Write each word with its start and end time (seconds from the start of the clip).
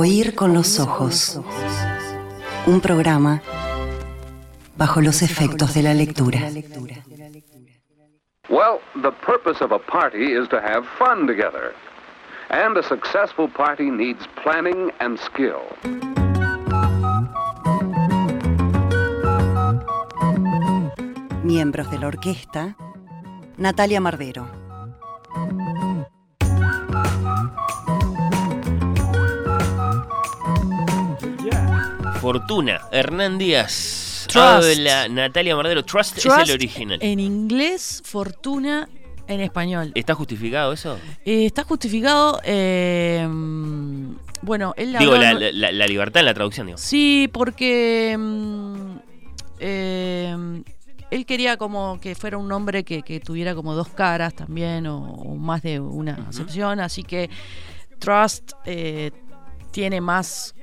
Oír 0.00 0.36
con 0.36 0.54
los 0.54 0.78
ojos. 0.78 1.40
Un 2.66 2.80
programa 2.80 3.42
bajo 4.76 5.00
los 5.00 5.22
efectos 5.22 5.74
de 5.74 5.82
la 5.82 5.92
lectura. 5.92 6.38
Well, 8.48 8.78
the 9.02 9.10
purpose 9.26 9.60
of 9.60 9.72
a 9.72 9.80
party 9.80 10.34
is 10.34 10.48
to 10.50 10.60
have 10.60 10.84
fun 11.00 11.26
together. 11.26 11.74
And 12.48 12.76
a 12.76 12.82
successful 12.84 13.48
party 13.48 13.90
needs 13.90 14.24
planning 14.40 14.92
and 15.00 15.18
skill. 15.18 15.62
Miembros 21.42 21.90
de 21.90 21.98
la 21.98 22.06
orquesta, 22.06 22.76
Natalia 23.56 24.00
Mardero. 24.00 24.67
Fortuna, 32.20 32.80
Hernán 32.92 33.38
Díaz. 33.38 34.26
Trust. 34.28 34.36
Habla 34.78 35.08
Natalia 35.08 35.56
Mardero. 35.56 35.84
Trust, 35.84 36.18
es 36.18 36.26
el 36.26 36.50
original. 36.50 36.98
En 37.00 37.18
inglés, 37.20 38.02
fortuna 38.04 38.88
en 39.26 39.40
español. 39.40 39.92
¿Está 39.94 40.14
justificado 40.14 40.72
eso? 40.72 40.98
Eh, 41.24 41.46
está 41.46 41.64
justificado. 41.64 42.40
eh, 42.44 43.26
bueno, 44.42 44.74
él 44.76 44.94
Digo, 44.98 45.14
habló- 45.14 45.20
la, 45.40 45.52
la- 45.52 45.72
la 45.72 45.86
libertad 45.86 46.20
en 46.20 46.26
la 46.26 46.34
traducción, 46.34 46.66
digo. 46.66 46.78
Sí, 46.78 47.28
porque 47.32 48.16
mm, 48.18 48.96
eh, 49.60 50.62
él 51.10 51.26
quería 51.26 51.56
como 51.56 51.98
que 52.00 52.14
fuera 52.14 52.36
un 52.38 52.48
nombre 52.48 52.84
que, 52.84 53.02
que 53.02 53.18
tuviera 53.20 53.54
como 53.54 53.74
dos 53.74 53.88
caras 53.88 54.34
también 54.34 54.86
o, 54.86 54.98
o 55.14 55.34
más 55.36 55.62
de 55.62 55.80
una 55.80 56.14
acepción, 56.28 56.80
así 56.80 57.02
que 57.02 57.30
Trust 57.98 58.52
tiene 59.72 60.00
más 60.00 60.54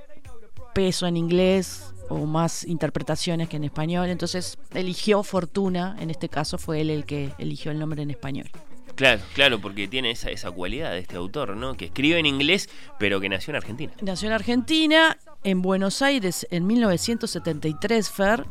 peso 0.75 1.07
en 1.07 1.15
inglés 1.15 1.93
o 2.09 2.25
más 2.25 2.65
interpretaciones 2.65 3.47
que 3.49 3.57
en 3.57 3.63
español, 3.63 4.09
entonces 4.09 4.59
eligió 4.73 5.23
Fortuna, 5.23 5.95
en 5.99 6.11
este 6.11 6.29
caso 6.29 6.59
fue 6.59 6.81
él 6.81 6.89
el 6.91 7.05
que 7.05 7.31
eligió 7.39 7.71
el 7.71 7.79
nombre 7.79 8.03
en 8.03 8.11
español. 8.11 8.51
Claro, 8.93 9.21
claro, 9.33 9.59
porque 9.59 9.87
tiene 9.87 10.11
esa, 10.11 10.29
esa 10.29 10.51
cualidad 10.51 10.91
de 10.91 10.99
este 10.99 11.15
autor, 11.15 11.55
¿no? 11.55 11.75
Que 11.75 11.85
escribe 11.85 12.19
en 12.19 12.25
inglés, 12.25 12.69
pero 12.99 13.19
que 13.19 13.27
nació 13.27 13.51
en 13.51 13.55
Argentina. 13.57 13.93
Nació 14.01 14.27
en 14.27 14.33
Argentina, 14.33 15.17
en 15.43 15.61
Buenos 15.61 16.01
Aires 16.01 16.45
en 16.51 16.67
1973, 16.67 18.09
Fer. 18.09 18.45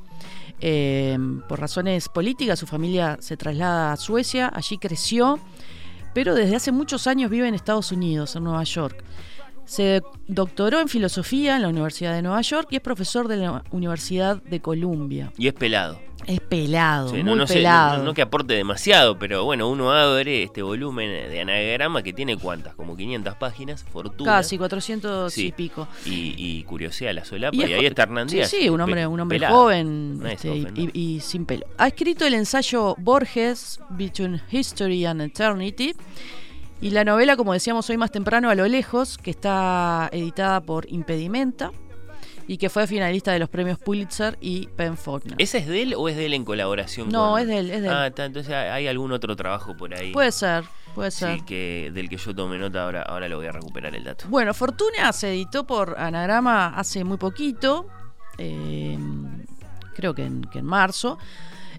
Eh, 0.61 1.19
por 1.49 1.61
razones 1.61 2.09
políticas, 2.09 2.59
su 2.59 2.67
familia 2.67 3.19
se 3.21 3.37
traslada 3.37 3.93
a 3.93 3.97
Suecia, 3.97 4.51
allí 4.55 4.79
creció, 4.79 5.39
pero 6.15 6.35
desde 6.35 6.57
hace 6.57 6.73
muchos 6.73 7.07
años 7.07 7.31
vive 7.31 7.49
en 7.49 7.55
Estados 7.55 7.93
Unidos, 7.93 8.35
en 8.37 8.45
Nueva 8.45 8.65
York. 8.65 9.05
Se 9.67 10.03
doctoró 10.29 10.81
en 10.81 10.89
filosofía 10.89 11.57
en 11.57 11.63
la 11.63 11.69
Universidad 11.69 12.13
de 12.15 12.23
Nueva 12.23 12.41
York 12.43 12.69
y 12.71 12.77
es 12.77 12.83
profesor 12.83 13.29
de 13.29 13.37
la 13.39 13.63
Universidad 13.71 14.43
de 14.43 14.61
Columbia. 14.61 15.33
Y 15.39 15.49
es 15.49 15.55
pelado. 15.55 15.99
Es 16.27 16.41
pelado, 16.41 17.09
Sí, 17.11 17.17
muy 17.17 17.23
no, 17.25 17.37
no 17.37 17.47
sé, 17.47 17.55
pelado. 17.55 17.99
no- 17.99 18.05
no 18.05 18.15
que 18.15 18.23
aporte 18.23 18.55
demasiado, 18.55 19.19
pero 19.19 19.45
bueno, 19.45 19.69
uno 19.69 19.93
abre 19.93 20.43
este 20.45 20.63
volumen 20.63 21.11
de 21.31 21.41
anagrama 21.41 22.03
que 22.03 22.15
tiene 22.15 22.39
cuántas, 22.39 22.75
como 22.75 22.97
500 22.97 23.35
páginas, 23.37 23.85
fortuna. 23.85 24.31
Casi 24.33 24.57
400 24.57 25.31
Sí. 25.35 25.49
y 25.49 25.53
pico. 25.53 25.87
Y, 26.07 26.35
y 26.39 26.63
curiosidad 26.65 27.13
la 27.13 27.27
solapa. 27.27 27.55
Y 27.57 27.65
ahí 27.75 27.85
está 27.85 28.05
Hernán 28.05 28.31
Sí, 28.31 28.37
Díaz, 28.37 28.49
sí, 28.51 28.71
un 28.71 28.81
hombre, 28.81 29.07
un 29.07 29.21
hombre 29.21 29.37
pelado. 29.39 29.55
joven 29.55 30.23
este, 30.31 30.67
y 30.95 31.21
sin 31.21 31.45
pelo. 31.45 31.67
Ha 31.77 31.89
escrito 31.89 32.25
el 32.25 32.33
ensayo 32.35 32.95
Borges, 32.99 33.81
Between 33.91 34.41
History 34.51 35.05
and 35.05 35.21
Eternity, 35.21 35.95
y 36.87 36.91
la 36.91 37.05
novela, 37.05 37.37
como 37.37 37.53
decíamos 37.53 37.89
hoy 37.91 37.97
más 37.97 38.11
temprano, 38.11 38.51
A 38.51 38.55
lo 38.55 38.67
lejos, 38.69 39.17
que 39.19 39.31
está 39.31 40.09
editada 40.13 40.61
por 40.61 40.87
Impedimenta 40.91 41.73
y 42.47 42.59
que 42.59 42.69
fue 42.69 42.87
finalista 42.87 43.33
de 43.33 43.39
los 43.39 43.49
premios 43.49 43.79
Pulitzer 43.79 44.37
y 44.41 44.67
Penn 44.77 44.97
Faulkner. 44.99 45.35
¿Ese 45.39 45.59
es 45.59 45.67
de 45.67 45.81
él 45.83 45.95
o 45.97 46.09
es 46.11 46.17
de 46.17 46.27
él 46.27 46.35
en 46.35 46.45
colaboración 46.45 47.09
No, 47.09 47.31
con- 47.33 47.41
es 47.41 47.47
de 47.47 47.59
él, 47.59 47.71
es 47.71 47.81
de 47.81 47.89
él. 47.89 47.95
Ah, 47.95 48.07
está, 48.09 48.27
entonces 48.27 48.53
hay 48.53 48.87
algún 48.87 49.13
otro 49.13 49.35
trabajo 49.35 49.75
por 49.75 49.95
ahí. 49.95 50.13
Puede 50.13 50.31
ser, 50.31 50.65
puede 50.95 51.11
ser. 51.11 51.39
Sí, 51.39 51.45
que, 51.47 51.91
del 51.95 52.11
que 52.11 52.19
yo 52.19 52.35
tome 52.35 52.59
nota, 52.59 52.85
ahora, 52.85 53.01
ahora 53.03 53.29
lo 53.31 53.39
voy 53.39 53.47
a 53.47 53.53
recuperar 53.53 53.95
el 53.95 54.05
dato. 54.05 54.27
Bueno, 54.29 54.53
Fortuna 54.53 55.11
se 55.15 55.31
editó 55.31 55.67
por 55.67 55.97
Anagrama 55.99 56.75
hace 56.77 57.03
muy 57.03 57.17
poquito, 57.17 57.87
eh, 58.37 58.99
creo 59.95 60.15
que 60.15 60.25
en, 60.27 60.43
que 60.43 60.59
en 60.59 60.67
marzo. 60.67 61.17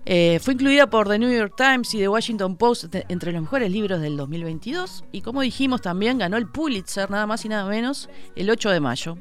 Eh, 0.08 0.40
fue 0.42 0.54
incluida 0.54 0.88
por 0.88 1.10
The 1.10 1.18
New 1.18 1.36
York 1.36 1.56
Times 1.58 1.94
y 1.96 1.98
The 1.98 2.08
Washington 2.08 2.58
Post 2.58 2.94
entre 3.10 3.32
los 3.32 3.42
mejores 3.42 3.72
libros 3.72 4.00
del 4.02 4.18
2022. 4.18 5.04
Y 5.12 5.22
como 5.22 5.42
dijimos, 5.42 5.82
también 5.82 6.20
ganó 6.20 6.38
el 6.38 6.48
Pulitzer, 6.48 7.10
nada 7.10 7.26
más 7.26 7.44
y 7.46 7.50
nada 7.50 7.68
menos, 7.68 8.10
el 8.36 8.50
8 8.50 8.70
de 8.70 8.80
mayo. 8.80 9.18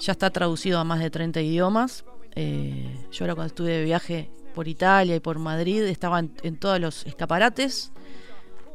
Ya 0.00 0.12
está 0.12 0.30
traducido 0.30 0.78
a 0.78 0.84
más 0.84 1.00
de 1.00 1.10
30 1.10 1.42
idiomas. 1.42 2.04
Eh, 2.34 2.96
yo 3.12 3.24
ahora 3.24 3.34
cuando 3.34 3.48
estuve 3.48 3.70
de 3.72 3.84
viaje 3.84 4.30
por 4.54 4.66
Italia 4.66 5.14
y 5.16 5.20
por 5.20 5.38
Madrid 5.38 5.82
estaba 5.82 6.20
en, 6.20 6.56
todos 6.56 6.80
los 6.80 7.04
escaparates. 7.04 7.92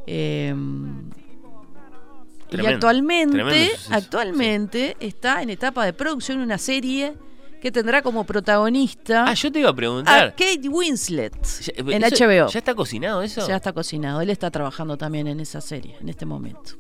Eh, 0.05 0.53
y 2.51 2.65
actualmente, 2.65 3.33
tremendo 3.33 3.73
actualmente 3.91 4.97
está 4.99 5.41
en 5.41 5.49
etapa 5.49 5.85
de 5.85 5.93
producción 5.93 6.39
una 6.39 6.57
serie 6.57 7.13
que 7.61 7.71
tendrá 7.71 8.01
como 8.01 8.23
protagonista 8.25 9.25
Ah, 9.27 9.33
yo 9.33 9.51
te 9.51 9.59
iba 9.59 9.69
a 9.69 9.71
a 9.71 9.75
preguntar. 9.75 10.31
Kate 10.35 10.67
Winslet 10.67 11.33
Ya- 11.61 11.73
en 11.95 12.03
eso- 12.03 12.25
HBO. 12.25 12.47
¿Ya 12.49 12.59
está 12.59 12.73
cocinado 12.75 13.21
eso? 13.21 13.47
Ya 13.47 13.55
está 13.55 13.71
cocinado. 13.71 14.19
Él 14.21 14.29
está 14.31 14.49
trabajando 14.51 14.97
también 14.97 15.27
en 15.27 15.39
esa 15.39 15.61
serie 15.61 15.95
en 16.01 16.09
este 16.09 16.25
momento. 16.25 16.71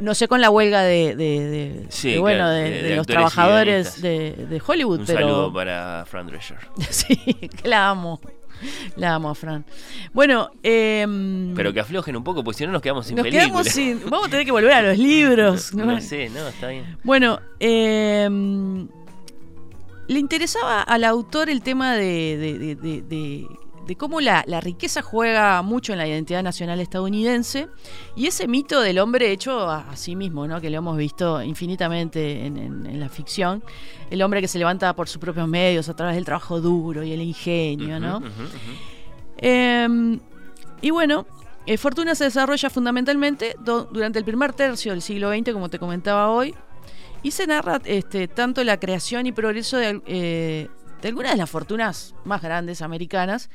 No 0.00 0.14
sé 0.14 0.26
con 0.26 0.40
la 0.40 0.48
huelga 0.50 0.82
de, 0.82 1.14
de- 1.16 1.40
de- 1.50 1.86
Sí, 1.90 2.12
de, 2.12 2.18
bueno, 2.18 2.38
claro, 2.44 2.52
de, 2.54 2.96
los 2.96 3.06
trabajadores 3.06 4.00
de, 4.00 4.62
Hollywood, 4.66 5.00
Un 5.00 5.06
pero 5.06 5.18
saludo 5.20 5.52
para 5.52 6.04
Fran 6.06 6.26
Drescher. 6.26 6.56
sí, 6.90 7.16
que 7.16 7.68
la 7.68 7.90
amo. 7.90 8.20
La 8.96 9.14
amo 9.16 9.28
a 9.28 9.34
Fran. 9.34 9.64
Bueno, 10.12 10.50
em, 10.62 11.52
Pero 11.54 11.72
que 11.72 11.80
aflojen 11.80 12.16
un 12.16 12.22
poco, 12.24 12.42
porque 12.44 12.58
si 12.58 12.66
no 12.66 12.70
nos 12.72 12.80
quedamos 12.80 13.06
sin 13.06 13.16
nos 13.16 13.24
película. 13.24 13.44
quedamos 13.46 13.66
sin. 13.68 14.00
Vamos 14.10 14.28
a 14.28 14.30
tener 14.30 14.46
que 14.46 14.52
volver 14.52 14.72
a 14.72 14.82
los 14.82 14.98
libros. 14.98 15.74
No, 15.74 16.00
sé, 16.00 16.28
no, 16.30 16.46
está 16.48 16.68
bien. 16.68 16.96
Bueno, 17.02 17.40
eh, 17.60 18.28
le 20.08 20.18
interesaba 20.18 20.82
al 20.82 21.04
autor 21.04 21.48
el 21.50 21.62
tema 21.62 21.94
de, 21.94 22.36
de- 22.36 22.58
de- 22.58 22.74
de- 22.76 23.02
de- 23.02 23.46
de 23.86 23.96
cómo 23.96 24.20
la, 24.20 24.44
la 24.46 24.60
riqueza 24.60 25.02
juega 25.02 25.60
mucho 25.62 25.92
en 25.92 25.98
la 25.98 26.06
identidad 26.06 26.42
nacional 26.44 26.78
estadounidense 26.80 27.66
y 28.14 28.28
ese 28.28 28.46
mito 28.46 28.80
del 28.80 29.00
hombre 29.00 29.32
hecho 29.32 29.58
a, 29.68 29.90
a 29.90 29.96
sí 29.96 30.14
mismo, 30.14 30.46
¿no? 30.46 30.60
que 30.60 30.70
lo 30.70 30.78
hemos 30.78 30.96
visto 30.96 31.42
infinitamente 31.42 32.46
en, 32.46 32.56
en- 32.58 32.86
en 32.86 33.00
la 33.00 33.08
ficción, 33.08 33.62
el 34.10 34.22
hombre 34.22 34.40
que 34.40 34.46
se 34.46 34.58
levanta 34.60 34.94
por 34.94 35.08
sus 35.08 35.18
propios 35.18 35.48
medios 35.48 35.88
a 35.88 35.96
través 35.96 36.14
del 36.14 36.24
trabajo 36.24 36.60
duro 36.60 37.02
y 37.02 37.12
el 37.12 37.22
ingenio, 37.22 37.98
¿no? 37.98 38.20
Eh, 39.38 40.18
y 40.80 40.90
bueno, 40.90 41.26
eh, 41.66 41.76
Fortuna 41.76 42.14
se 42.14 42.24
desarrolla 42.24 42.70
fundamentalmente 42.70 43.56
durante 43.60 44.18
el 44.18 44.24
primer 44.24 44.52
tercio 44.52 44.92
del 44.92 45.02
siglo 45.02 45.30
XX, 45.32 45.52
como 45.52 45.68
te 45.68 45.78
comentaba 45.78 46.28
hoy, 46.30 46.54
y 47.22 47.30
se 47.30 47.46
narra 47.46 47.80
este, 47.84 48.28
tanto 48.28 48.64
la 48.64 48.78
creación 48.78 49.26
y 49.26 49.32
progreso 49.32 49.76
de, 49.76 50.00
eh, 50.06 50.68
de 51.00 51.08
algunas 51.08 51.32
de 51.32 51.38
las 51.38 51.50
fortunas 51.50 52.14
más 52.24 52.42
grandes 52.42 52.82
americanas, 52.82 53.50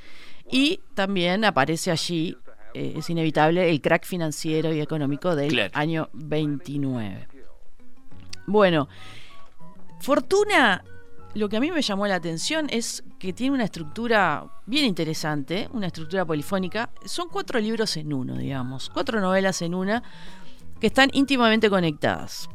y 0.49 0.81
también 0.93 1.43
aparece 1.45 1.91
allí, 1.91 2.37
eh, 2.73 2.93
es 2.97 3.09
inevitable, 3.09 3.69
el 3.69 3.81
crack 3.81 4.05
financiero 4.05 4.73
y 4.73 4.79
económico 4.81 5.35
del 5.35 5.49
Claro. 5.49 5.71
año 5.73 6.09
29. 6.13 7.27
Bueno, 8.45 8.87
Fortuna, 9.99 10.83
lo 11.33 11.49
que 11.49 11.57
a 11.57 11.59
mí 11.59 11.71
me 11.71 11.81
llamó 11.81 12.07
la 12.07 12.15
atención 12.15 12.67
es 12.69 13.03
que 13.19 13.33
tiene 13.33 13.55
una 13.55 13.63
estructura 13.65 14.45
bien 14.65 14.85
interesante, 14.85 15.67
una 15.73 15.87
estructura 15.87 16.23
polifónica. 16.25 16.89
Son 17.05 17.29
cuatro 17.29 17.59
libros 17.59 17.97
en 17.97 18.13
uno, 18.13 18.37
digamos, 18.37 18.89
cuatro 18.89 19.19
novelas 19.19 19.61
en 19.61 19.73
una 19.73 20.03
que 20.79 20.87
están 20.87 21.09
íntimamente 21.13 21.69
conectadas. 21.69 22.49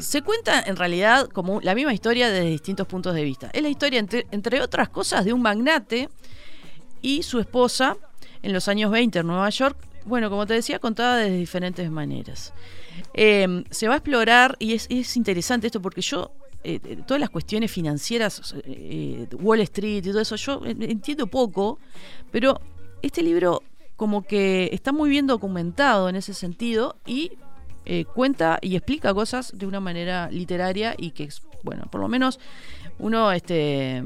Se 0.00 0.22
cuenta 0.22 0.60
en 0.60 0.76
realidad 0.76 1.28
como 1.28 1.60
la 1.60 1.74
misma 1.74 1.92
historia 1.92 2.30
desde 2.30 2.48
distintos 2.48 2.86
puntos 2.86 3.14
de 3.14 3.24
vista. 3.24 3.50
Es 3.52 3.62
la 3.62 3.68
historia, 3.68 3.98
entre, 3.98 4.60
otras 4.60 4.88
cosas, 4.88 5.24
de 5.24 5.32
un 5.32 5.42
magnate 5.42 6.08
y 7.00 7.22
su 7.22 7.40
esposa 7.40 7.96
en 8.42 8.52
los 8.52 8.68
años 8.68 8.90
20 8.90 9.18
en 9.18 9.26
Nueva 9.26 9.48
York. 9.50 9.76
Bueno, 10.04 10.30
como 10.30 10.46
te 10.46 10.54
decía, 10.54 10.78
contada 10.78 11.16
de 11.16 11.30
diferentes 11.30 11.90
maneras. 11.90 12.52
Eh, 13.14 13.64
se 13.70 13.88
va 13.88 13.94
a 13.94 13.96
explorar, 13.98 14.56
y 14.58 14.74
es, 14.74 14.86
es 14.90 15.16
interesante 15.16 15.66
esto 15.68 15.80
porque 15.80 16.00
yo, 16.00 16.32
eh, 16.64 16.80
eh, 16.84 16.98
todas 17.06 17.20
las 17.20 17.30
cuestiones 17.30 17.70
financieras, 17.70 18.54
Wall 19.32 19.60
Street 19.60 20.04
y 20.04 20.10
todo 20.10 20.20
eso, 20.20 20.36
yo 20.36 20.62
entiendo 20.64 21.26
poco, 21.26 21.78
pero 22.30 22.60
este 23.02 23.22
libro 23.22 23.62
como 23.96 24.22
que 24.22 24.70
está 24.72 24.90
muy 24.90 25.10
bien 25.10 25.28
documentado 25.28 26.08
en 26.08 26.16
ese 26.16 26.34
sentido 26.34 26.96
y 27.06 27.32
eh, 27.84 28.04
cuenta 28.04 28.58
y 28.62 28.76
explica 28.76 29.12
cosas 29.14 29.52
de 29.56 29.66
una 29.66 29.80
manera 29.80 30.30
literaria 30.30 30.94
y 30.96 31.10
que, 31.10 31.24
es, 31.24 31.42
bueno, 31.62 31.84
por 31.90 32.00
lo 32.00 32.08
menos 32.08 32.38
uno, 32.98 33.32
este, 33.32 34.02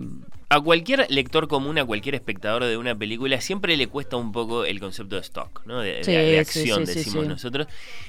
A 0.48 0.60
cualquier 0.60 1.06
lector 1.10 1.48
común, 1.48 1.78
a 1.78 1.84
cualquier 1.84 2.14
espectador 2.14 2.64
de 2.64 2.76
una 2.76 2.94
película, 2.96 3.40
siempre 3.40 3.76
le 3.76 3.88
cuesta 3.88 4.16
un 4.16 4.32
poco 4.32 4.64
el 4.64 4.78
concepto 4.80 5.16
de 5.16 5.22
stock, 5.22 5.62
¿no? 5.66 5.80
De, 5.80 6.02
Sí, 6.04 6.14
acción, 6.36 6.86
sí, 6.86 6.92
sí, 6.92 6.98
decimos 6.98 7.26
nosotros, 7.26 7.66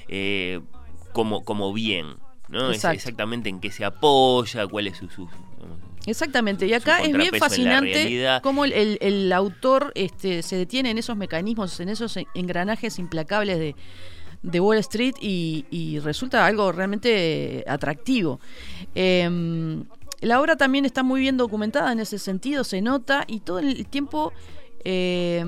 eh, 0.07 0.59
como, 1.13 1.43
como 1.43 1.73
bien. 1.73 2.15
¿no? 2.49 2.71
Es 2.71 2.85
exactamente 2.85 3.49
en 3.49 3.59
qué 3.59 3.71
se 3.71 3.83
apoya, 3.83 4.65
cuál 4.67 4.87
es 4.87 4.97
su... 4.97 5.09
su- 5.09 5.27
Exactamente, 6.05 6.65
y 6.65 6.73
acá 6.73 6.99
es 7.01 7.11
bien 7.11 7.31
fascinante 7.37 8.39
cómo 8.41 8.63
el, 8.63 8.71
el- 8.71 8.97
el 9.01 9.33
autor 9.33 9.91
este, 9.95 10.41
se 10.41 10.55
detiene 10.55 10.89
en 10.91 10.97
esos 10.97 11.17
mecanismos, 11.17 11.77
en 11.81 11.89
esos 11.89 12.17
engranajes 12.33 12.97
implacables 12.99 13.59
de, 13.59 13.75
de 14.43 14.59
Wall 14.59 14.77
Street 14.77 15.15
y, 15.19 15.99
resulta 15.99 16.45
algo 16.45 16.71
realmente 16.71 17.63
atractivo. 17.67 18.39
Eh, 18.95 19.29
la 20.21 20.41
obra 20.41 20.55
también 20.55 20.85
está 20.85 21.03
muy 21.03 21.19
bien 21.21 21.37
documentada 21.37 21.91
en 21.91 21.99
ese 21.99 22.17
sentido, 22.17 22.63
se 22.63 22.81
nota 22.81 23.23
y 23.27 23.41
todo 23.41 23.59
el 23.59 23.85
tiempo 23.87 24.33
eh, 24.83 25.43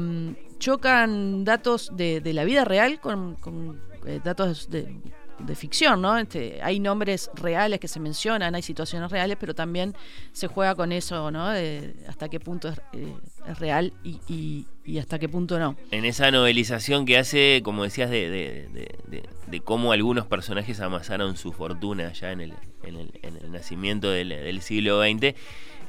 chocan 0.60 1.44
datos 1.44 1.92
de, 1.96 2.22
de 2.22 2.34
la 2.34 2.44
vida 2.44 2.66
real 2.66 3.00
con, 3.00 3.36
con, 3.36 3.82
eh, 4.06 4.20
datos 4.24 4.70
de, 4.70 5.02
de 5.40 5.56
ficción, 5.56 6.02
¿no? 6.02 6.18
Este, 6.18 6.60
hay 6.62 6.80
nombres 6.80 7.30
reales 7.36 7.80
que 7.80 7.88
se 7.88 8.00
mencionan, 8.00 8.56
hay 8.56 8.62
situaciones 8.62 9.10
reales, 9.12 9.38
pero 9.40 9.54
también 9.56 9.96
se 10.32 10.48
juega 10.48 10.76
con 10.76 10.92
eso, 10.92 11.32
¿no? 11.32 11.50
De 11.50 11.96
hasta 12.08 12.30
qué 12.30 12.40
punto 12.40 12.70
es, 12.70 12.80
eh, 12.94 13.14
es 13.48 13.60
real 13.60 13.94
y, 14.04 14.66
hasta 15.00 15.20
qué 15.20 15.30
punto 15.30 15.58
no. 15.60 15.76
En 15.92 16.04
esa 16.06 16.30
novelización 16.32 17.06
que 17.06 17.18
hace, 17.18 17.62
como 17.64 17.84
decías, 17.84 18.10
de, 18.10 18.30
de- 18.30 18.68
de- 18.74 18.96
de- 19.08 19.30
de 19.48 19.60
cómo 19.62 19.92
algunos 19.92 20.26
personajes 20.28 20.80
amasaron 20.80 21.38
su 21.38 21.52
fortuna 21.54 22.12
ya 22.14 22.32
en 22.32 22.42
el, 22.42 22.54
en 22.84 22.96
el, 22.98 23.12
en 23.22 23.38
el 23.38 23.52
nacimiento 23.52 24.10
del, 24.10 24.30
del 24.30 24.62
siglo 24.62 25.02
XX, 25.02 25.36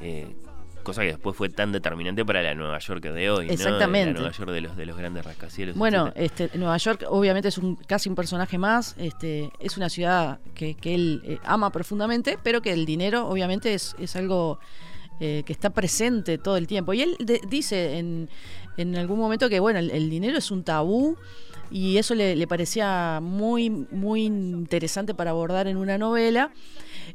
eh, 0.01 0.27
cosa 0.83 1.01
que 1.01 1.09
después 1.09 1.35
fue 1.35 1.49
tan 1.49 1.71
determinante 1.71 2.23
para 2.25 2.41
la 2.41 2.53
Nueva 2.55 2.77
York 2.79 3.01
de 3.03 3.29
hoy, 3.29 3.47
¿no? 3.47 3.53
Exactamente. 3.53 4.13
La 4.13 4.19
Nueva 4.19 4.35
York 4.35 4.51
de 4.51 4.61
los, 4.61 4.75
de 4.77 4.85
los 4.85 4.97
grandes 4.97 5.25
rascacielos. 5.25 5.75
Bueno, 5.75 6.07
etcétera. 6.15 6.45
este, 6.45 6.57
Nueva 6.57 6.77
York 6.77 7.05
obviamente 7.09 7.49
es 7.49 7.57
un 7.57 7.75
casi 7.75 8.09
un 8.09 8.15
personaje 8.15 8.57
más, 8.57 8.95
este, 8.97 9.51
es 9.59 9.77
una 9.77 9.89
ciudad 9.89 10.39
que, 10.53 10.75
que 10.75 10.95
él 10.95 11.21
eh, 11.25 11.37
ama 11.43 11.71
profundamente, 11.71 12.37
pero 12.43 12.61
que 12.61 12.73
el 12.73 12.85
dinero 12.85 13.27
obviamente 13.27 13.73
es, 13.73 13.95
es 13.99 14.15
algo 14.15 14.59
eh, 15.19 15.43
que 15.45 15.53
está 15.53 15.69
presente 15.69 16.37
todo 16.37 16.57
el 16.57 16.67
tiempo. 16.67 16.93
Y 16.93 17.01
él 17.01 17.15
de- 17.19 17.41
dice 17.47 17.97
en, 17.99 18.29
en 18.77 18.95
algún 18.97 19.19
momento 19.19 19.49
que 19.49 19.59
bueno, 19.59 19.79
el, 19.79 19.91
el 19.91 20.09
dinero 20.09 20.37
es 20.37 20.49
un 20.51 20.63
tabú 20.63 21.15
y 21.69 21.97
eso 21.97 22.15
le, 22.15 22.35
le 22.35 22.47
parecía 22.47 23.19
muy, 23.21 23.69
muy 23.69 24.25
interesante 24.25 25.13
para 25.13 25.29
abordar 25.31 25.67
en 25.67 25.77
una 25.77 25.97
novela. 25.97 26.51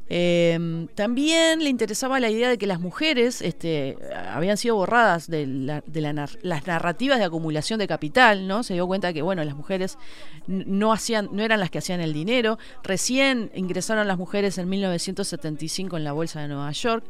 Eh, 0.08 0.86
también 0.94 1.62
le 1.64 1.68
interesaba 1.68 2.20
la 2.20 2.30
idea 2.30 2.48
de 2.48 2.58
que 2.58 2.66
las 2.66 2.78
mujeres 2.80 3.42
este, 3.42 3.96
habían 4.32 4.56
sido 4.56 4.76
borradas 4.76 5.28
de, 5.28 5.46
las 6.42 6.66
narrativas 6.66 7.18
de 7.18 7.24
acumulación 7.24 7.78
de 7.78 7.88
capital, 7.88 8.46
¿no? 8.46 8.62
Se 8.62 8.74
dio 8.74 8.86
cuenta 8.86 9.12
que 9.12 9.22
bueno, 9.22 9.42
las 9.44 9.56
mujeres 9.56 9.98
no 10.46 10.92
hacían, 10.92 11.28
no 11.32 11.42
eran 11.42 11.58
las 11.60 11.70
que 11.70 11.78
hacían 11.78 12.00
el 12.00 12.12
dinero. 12.12 12.58
Recién 12.84 13.50
ingresaron 13.54 14.06
las 14.06 14.16
mujeres 14.18 14.58
en 14.58 14.68
1975 14.68 15.96
en 15.96 16.04
la 16.04 16.12
bolsa 16.12 16.40
de 16.40 16.48
Nueva 16.48 16.70
York. 16.72 17.04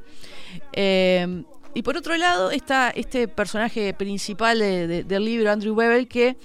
Eh, 0.73 1.45
y 1.75 1.83
por 1.83 1.97
otro 1.99 2.17
lado 2.17 2.51
está 2.51 2.89
este 2.91 3.29
personaje 3.29 3.93
principal 3.93 4.59
de- 4.59 4.87
de- 4.87 5.05
del 5.05 5.25
libro, 5.25 5.51
Andrew 5.51 5.75
Webel, 5.75 6.09
que 6.09 6.37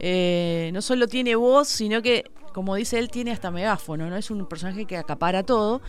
eh, 0.00 0.70
no 0.74 0.82
solo 0.82 1.06
tiene 1.08 1.34
voz, 1.36 1.68
sino 1.68 2.02
que, 2.02 2.30
como 2.54 2.76
dice 2.76 3.00
él, 3.00 3.10
tiene 3.10 3.32
hasta 3.32 3.50
megáfono, 3.50 4.08
¿no? 4.08 4.16
Es 4.16 4.30
un 4.30 4.46
personaje 4.46 4.86
que 4.86 4.96
acapara 4.96 5.42
todo. 5.42 5.82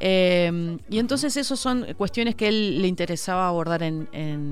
Eh, 0.00 0.78
y 0.88 0.98
entonces 0.98 1.36
esas 1.36 1.60
son 1.60 1.86
cuestiones 1.96 2.34
que 2.34 2.48
él 2.48 2.80
le 2.80 2.88
interesaba 2.88 3.46
abordar 3.46 3.82
en, 3.82 4.06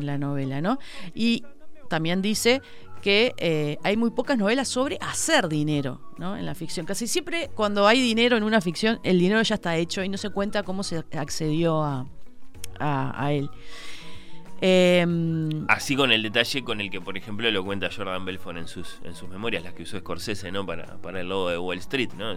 la 0.04 0.18
novela, 0.18 0.60
¿no? 0.60 0.78
Y 1.14 1.42
también 1.88 2.20
dice 2.20 2.60
que 3.00 3.34
eh, 3.38 3.78
hay 3.82 3.96
muy 3.96 4.10
pocas 4.10 4.36
novelas 4.36 4.68
sobre 4.68 4.98
hacer 5.00 5.48
dinero 5.48 6.00
¿no? 6.18 6.36
en 6.36 6.44
la 6.44 6.54
ficción. 6.54 6.84
Casi 6.84 7.06
siempre 7.06 7.50
cuando 7.54 7.86
hay 7.86 8.00
dinero 8.00 8.36
en 8.36 8.42
una 8.42 8.60
ficción, 8.60 9.00
el 9.02 9.18
dinero 9.18 9.40
ya 9.42 9.54
está 9.54 9.76
hecho 9.76 10.02
y 10.02 10.08
no 10.08 10.18
se 10.18 10.30
cuenta 10.30 10.62
cómo 10.62 10.82
se 10.82 11.02
accedió 11.12 11.82
a 11.82 13.32
él. 13.32 13.50
Eh, 14.66 15.06
Así 15.68 15.94
con 15.94 16.10
el 16.10 16.22
detalle 16.22 16.64
con 16.64 16.80
el 16.80 16.88
que, 16.90 16.98
por 16.98 17.18
ejemplo, 17.18 17.50
lo 17.50 17.62
cuenta 17.64 17.90
Jordan 17.94 18.24
Belfort 18.24 18.56
en 18.56 18.66
sus, 18.66 18.98
en 19.04 19.14
sus 19.14 19.28
memorias, 19.28 19.62
las 19.62 19.74
que 19.74 19.82
usó 19.82 19.98
Scorsese, 19.98 20.50
¿no? 20.50 20.64
Para, 20.64 20.96
para 21.02 21.20
el 21.20 21.28
logo 21.28 21.50
de 21.50 21.58
Wall 21.58 21.76
Street, 21.80 22.08
¿no? 22.16 22.34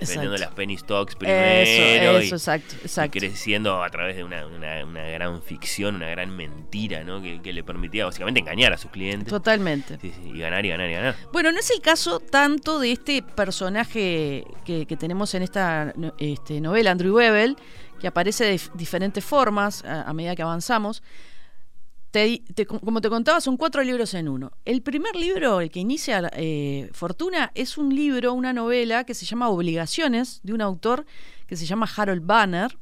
Vendiendo 0.00 0.38
las 0.38 0.54
penny 0.54 0.78
stocks 0.78 1.16
primero 1.16 2.18
eso, 2.18 2.34
y, 2.34 2.38
exacto, 2.38 2.74
y 3.04 3.08
creciendo 3.20 3.82
a 3.82 3.90
través 3.90 4.16
de 4.16 4.24
una, 4.24 4.46
una- 4.46 4.84
una 4.86 5.04
gran 5.08 5.42
ficción, 5.42 5.96
una 5.96 6.08
gran 6.08 6.34
mentira, 6.34 7.04
¿no? 7.04 7.20
Que, 7.20 7.42
que 7.42 7.52
le 7.52 7.62
permitía 7.62 8.06
básicamente 8.06 8.40
engañar 8.40 8.72
a 8.72 8.78
sus 8.78 8.90
clientes. 8.90 9.28
Totalmente. 9.28 9.98
Sí, 10.00 10.12
sí, 10.14 10.30
y 10.34 10.38
ganar 10.38 10.64
y 10.64 10.70
ganar 10.70 10.88
y 10.88 10.94
ganar. 10.94 11.14
Bueno, 11.30 11.52
no 11.52 11.58
es 11.60 11.70
el 11.70 11.82
caso 11.82 12.20
tanto 12.20 12.78
de 12.78 12.92
este 12.92 13.22
personaje 13.22 14.44
que, 14.64 14.86
que 14.86 14.96
tenemos 14.96 15.34
en 15.34 15.42
esta 15.42 15.92
este, 16.18 16.58
novela, 16.62 16.90
Andrew 16.92 17.14
Webel, 17.16 17.56
que 18.00 18.06
aparece 18.06 18.44
de 18.44 18.54
dif- 18.54 18.72
diferentes 18.72 19.22
formas 19.22 19.84
a, 19.84 20.02
a 20.08 20.12
medida 20.14 20.34
que 20.34 20.42
avanzamos. 20.42 21.02
Como 22.80 23.00
te 23.00 23.08
contaba, 23.08 23.40
son 23.40 23.56
cuatro 23.56 23.82
libros 23.82 24.14
en 24.14 24.28
uno. 24.28 24.52
El 24.64 24.82
primer 24.82 25.16
libro, 25.16 25.60
el 25.60 25.70
que 25.70 25.80
inicia 25.80 26.30
eh, 26.34 26.88
Fortuna, 26.92 27.52
es 27.54 27.78
un 27.78 27.94
libro, 27.94 28.32
una 28.32 28.52
novela 28.52 29.04
que 29.04 29.14
se 29.14 29.26
llama 29.26 29.48
Obligaciones, 29.48 30.40
de 30.42 30.52
un 30.52 30.60
autor 30.60 31.06
que 31.46 31.56
se 31.56 31.66
llama 31.66 31.88
Harold 31.96 32.24
Banner. 32.24 32.76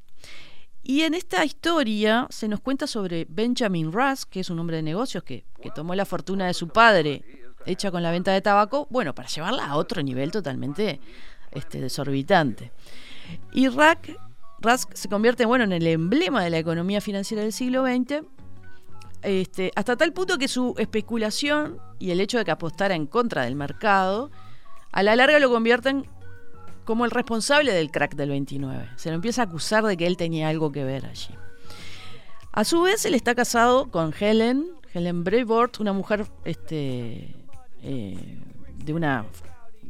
Y 0.83 1.03
en 1.03 1.15
esta 1.15 1.45
historia 1.45 2.27
se 2.31 2.47
nos 2.47 2.61
cuenta 2.61 2.87
sobre 2.87 3.27
Benjamin 3.29 3.91
Rusk, 3.91 4.29
que 4.29 4.41
es 4.41 4.51
un 4.51 4.59
hombre 4.59 4.77
de 4.77 4.83
negocios 4.83 5.25
que, 5.25 5.45
que 5.63 5.71
tomó 5.71 5.95
la 5.95 6.05
fortuna 6.05 6.47
de 6.47 6.55
su 6.55 6.69
padre, 6.69 7.25
hecha 7.67 7.91
con 7.91 8.03
la 8.03 8.11
venta 8.11 8.33
de 8.33 8.43
tabaco, 8.43 8.87
bueno, 8.91 9.15
para 9.15 9.29
llevarla 9.29 9.67
a 9.67 9.77
otro 9.77 10.03
nivel 10.03 10.31
totalmente 10.31 11.01
este, 11.53 11.81
desorbitante. 11.81 12.73
Y 13.53 13.69
Rusk, 13.69 14.11
Rusk 14.61 14.95
se 14.95 15.09
convierte 15.09 15.47
bueno, 15.47 15.65
en 15.65 15.73
el 15.73 15.87
emblema 15.87 16.43
de 16.43 16.51
la 16.51 16.59
economía 16.59 17.01
financiera 17.01 17.43
del 17.43 17.53
siglo 17.53 17.85
XX, 17.85 18.23
este, 19.25 19.73
hasta 19.75 19.97
tal 19.97 20.13
punto 20.13 20.39
que 20.39 20.49
su 20.49 20.75
especulación 20.79 21.79
y 21.99 22.11
el 22.11 22.21
hecho 22.21 22.39
de 22.39 22.45
que 22.45 22.51
apostara 22.51 22.95
en 22.95 23.07
contra 23.07 23.45
del 23.45 23.57
mercado, 23.57 24.31
a 24.93 25.03
la 25.03 25.17
larga 25.17 25.39
lo 25.39 25.51
convierten 25.51 26.07
como 26.85 27.05
el 27.05 27.11
responsable 27.11 27.73
del 27.73 27.91
crack 27.91 28.15
del 28.15 28.29
29. 28.31 28.91
Se 28.97 29.09
lo 29.09 29.17
empieza 29.17 29.43
a 29.43 29.45
acusar 29.47 29.85
de 29.85 29.97
que 29.97 30.07
él 30.07 30.17
tenía 30.17 30.49
algo 30.49 30.71
que 30.71 30.85
ver 30.85 31.07
allí. 31.07 31.35
A 32.53 32.65
su 32.65 32.83
vez, 32.83 33.05
él 33.05 33.15
está 33.15 33.35
casado 33.35 33.91
con 33.91 34.15
Helen, 34.19 34.67
Helen 34.93 35.25
Brevoort, 35.25 35.81
una 35.81 35.93
mujer 35.93 36.27
este, 36.45 37.35
eh, 37.83 38.39
de 38.85 38.93
una 38.93 39.27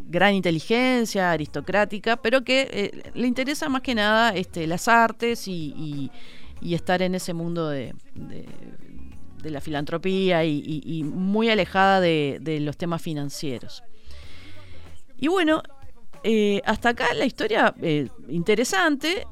gran 0.08 0.34
inteligencia, 0.34 1.30
aristocrática, 1.30 2.16
pero 2.16 2.42
que 2.42 2.68
eh, 2.70 3.10
le 3.14 3.26
interesa 3.26 3.68
más 3.68 3.82
que 3.82 3.94
nada 3.94 4.30
este, 4.30 4.66
las 4.66 4.88
artes 4.88 5.46
y, 5.48 6.10
estar 6.62 7.02
en 7.02 7.14
ese 7.14 7.34
mundo 7.34 7.68
de- 7.68 7.94
de 9.44 9.50
la 9.50 9.60
filantropía 9.60 10.44
y, 10.44 11.04
muy 11.04 11.50
alejada 11.50 12.00
de, 12.00 12.58
los 12.60 12.76
temas 12.76 13.00
financieros. 13.00 13.84
Y 15.18 15.28
bueno, 15.28 15.62
eh, 16.24 16.60
hasta 16.64 16.88
acá 16.88 17.14
la 17.14 17.26
historia 17.26 17.74
eh, 17.80 18.08
interesante 18.28 19.26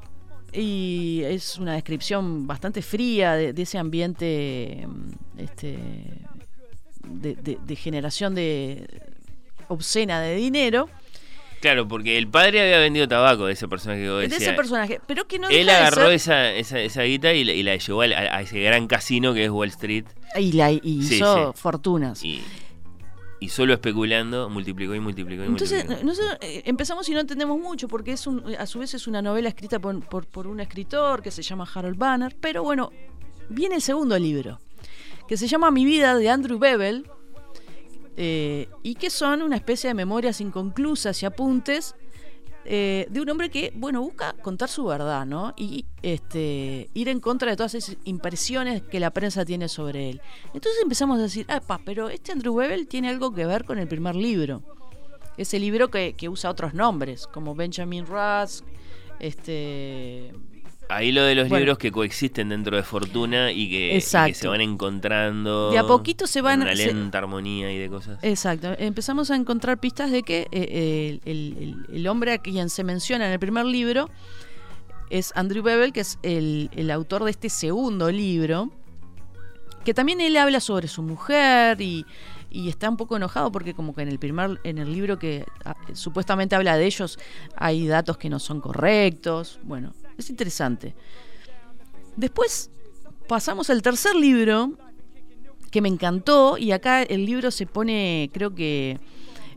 y 0.53 1.21
es 1.25 1.57
una 1.57 1.73
descripción 1.73 2.47
bastante 2.47 2.81
fría 2.81 3.33
de, 3.33 3.61
ese 3.61 3.77
ambiente 3.77 4.85
mm, 4.87 5.39
este, 5.39 5.77
de- 7.03 7.57
de 7.65 7.75
generación 7.75 8.35
de 8.35 8.87
obscena 9.67 10.21
de 10.21 10.35
dinero 10.35 10.87
Claro, 11.63 11.87
porque 11.87 12.17
el 12.17 12.27
padre 12.27 12.61
había 12.61 12.79
vendido 12.79 13.07
tabaco 13.07 13.45
de 13.45 13.53
ese 13.53 13.69
personaje 13.69 14.01
que 14.01 14.07
de 14.07 14.25
ese 14.35 14.51
personaje, 14.51 14.99
pero 15.07 15.25
que 15.27 15.39
no 15.39 15.47
Él 15.47 15.65
de 15.67 15.71
agarró 15.71 16.03
ser- 16.07 16.11
esa, 16.11 16.51
esa, 16.51 16.79
esa 16.81 17.03
guita 17.03 17.31
y, 17.33 17.45
la- 17.45 17.53
y 17.53 17.63
la 17.63 17.77
llevó 17.77 18.01
al- 18.01 18.11
a, 18.11 18.35
a 18.37 18.41
ese 18.41 18.59
gran 18.59 18.85
casino 18.87 19.33
que 19.33 19.45
es 19.45 19.49
Wall 19.49 19.69
Street. 19.69 20.03
y, 20.37 20.51
la, 20.51 20.71
y 20.73 20.81
Sí, 21.03 21.15
hizo 21.15 21.53
sí. 21.53 21.59
fortunas. 21.61 22.21
Y, 22.23 22.43
y 23.39 23.47
solo 23.47 23.73
especulando, 23.73 24.49
multiplicó 24.49 24.93
y 24.93 24.99
multiplicó 24.99 25.43
y 25.43 25.47
Entonces, 25.47 25.85
multiplicó. 25.85 26.05
nosotros 26.05 26.37
eh, 26.41 26.63
empezamos 26.65 27.07
y 27.07 27.13
no 27.13 27.21
entendemos 27.21 27.57
mucho, 27.57 27.87
porque 27.87 28.11
es 28.11 28.27
un, 28.27 28.43
a 28.59 28.65
su 28.65 28.79
vez 28.79 28.93
es 28.93 29.07
una 29.07 29.21
novela 29.21 29.47
escrita 29.47 29.79
por, 29.79 29.97
por, 30.05 30.25
por 30.27 30.47
un 30.47 30.59
escritor 30.59 31.21
que 31.21 31.31
se 31.31 31.43
llama 31.43 31.65
Harold 31.73 31.97
Banner, 31.97 32.35
pero 32.41 32.61
bueno, 32.63 32.91
viene 33.49 33.75
el 33.75 33.81
segundo 33.81 34.19
libro, 34.19 34.59
que 35.29 35.37
se 35.37 35.47
llama 35.47 35.71
Mi 35.71 35.85
vida 35.85 36.15
de 36.17 36.29
Andrew 36.29 36.59
Bevel, 36.59 37.05
eh, 38.17 38.69
y 38.83 38.95
que 38.95 39.09
son 39.09 39.41
una 39.41 39.55
especie 39.55 39.89
de 39.89 39.93
memorias 39.93 40.41
inconclusas 40.41 41.21
y 41.23 41.25
apuntes 41.25 41.95
eh, 42.65 43.07
de 43.09 43.19
un 43.19 43.29
hombre 43.29 43.49
que, 43.49 43.73
bueno, 43.75 44.01
busca 44.01 44.33
contar 44.41 44.69
su 44.69 44.85
verdad, 44.85 45.25
¿no? 45.25 45.53
Y 45.57 45.85
este, 46.01 46.89
ir 46.93 47.09
en 47.09 47.19
contra 47.19 47.49
de 47.49 47.57
todas 47.57 47.75
esas 47.75 47.97
impresiones 48.05 48.81
que 48.83 48.99
la 48.99 49.11
prensa 49.11 49.43
tiene 49.43 49.67
sobre 49.67 50.09
él. 50.09 50.21
Entonces 50.53 50.81
empezamos 50.81 51.19
a 51.19 51.23
decir, 51.23 51.45
ah, 51.49 51.59
pa, 51.59 51.81
pero 51.83 52.09
este 52.09 52.31
Andrew 52.31 52.53
Webel 52.53 52.87
tiene 52.87 53.09
algo 53.09 53.33
que 53.33 53.45
ver 53.45 53.65
con 53.65 53.79
el 53.79 53.87
primer 53.87 54.15
libro. 54.15 54.63
Ese 55.35 55.59
libro 55.59 55.89
que, 55.89 56.13
que 56.13 56.29
usa 56.29 56.49
otros 56.49 56.73
nombres, 56.73 57.27
como 57.27 57.55
Benjamin 57.55 58.05
Rusk, 58.05 58.63
este, 59.19 60.31
Ahí 60.89 61.11
lo 61.11 61.23
de 61.23 61.33
los 61.35 61.49
Bueno. 61.49 61.61
libros 61.61 61.77
que 61.77 61.91
coexisten 61.91 62.49
dentro 62.49 62.75
de 62.77 62.83
Fortuna 62.83 63.51
y 63.51 63.69
que, 63.69 63.87
y 63.87 63.89
que 63.91 63.95
Exacto. 63.97 64.35
se 64.37 64.47
van 64.47 64.61
encontrando. 64.61 65.71
De 65.71 65.77
a 65.79 65.83
poquito 65.87 66.27
se 66.27 66.41
van- 66.41 66.61
Una 66.61 66.75
se- 66.75 66.87
lenta 66.93 67.17
armonía 67.17 67.71
y 67.71 67.77
de 67.77 67.89
cosas. 67.89 68.19
Exacto, 68.21 68.73
empezamos 68.77 69.31
a 69.31 69.35
encontrar 69.35 69.79
pistas 69.79 70.11
de 70.11 70.23
que 70.23 70.47
eh, 70.51 71.19
el, 71.25 71.31
el- 71.31 71.57
el- 71.89 71.95
el 71.95 72.07
hombre 72.07 72.33
a 72.33 72.37
quien 72.37 72.69
se 72.69 72.83
menciona 72.83 73.25
en 73.27 73.31
el 73.33 73.39
primer 73.39 73.65
libro 73.65 74.09
es 75.09 75.31
Andrew 75.35 75.63
Bevel, 75.63 75.93
que 75.93 76.01
es 76.01 76.19
el, 76.23 76.69
el 76.75 76.91
autor 76.91 77.23
de 77.23 77.31
este 77.31 77.49
segundo 77.49 78.11
libro, 78.11 78.71
que 79.85 79.93
también 79.93 80.21
él 80.21 80.37
habla 80.37 80.59
sobre 80.59 80.87
su 80.87 81.01
mujer 81.01 81.81
y, 81.81 82.05
y 82.49 82.69
está 82.69 82.89
un 82.89 82.97
poco 82.97 83.15
enojado 83.17 83.51
porque 83.51 83.73
como 83.73 83.93
que 83.95 84.01
en 84.01 84.09
el 84.09 84.17
primer 84.19 84.59
en 84.63 84.77
el 84.77 84.91
libro 84.93 85.17
que 85.19 85.45
ah, 85.65 85.75
supuestamente 85.93 86.55
habla 86.55 86.77
de 86.77 86.85
ellos 86.85 87.19
hay 87.55 87.87
datos 87.87 88.17
que 88.17 88.29
no 88.29 88.39
son 88.39 88.61
correctos. 88.61 89.59
Bueno, 89.63 89.93
es 90.17 90.29
interesante. 90.29 90.95
Después 92.15 92.69
pasamos 93.27 93.69
al 93.69 93.81
tercer 93.81 94.15
libro 94.15 94.73
que 95.71 95.81
me 95.81 95.89
encantó 95.89 96.57
y 96.57 96.71
acá 96.71 97.01
el 97.01 97.25
libro 97.25 97.49
se 97.49 97.65
pone, 97.65 98.29
creo 98.31 98.53
que 98.53 98.99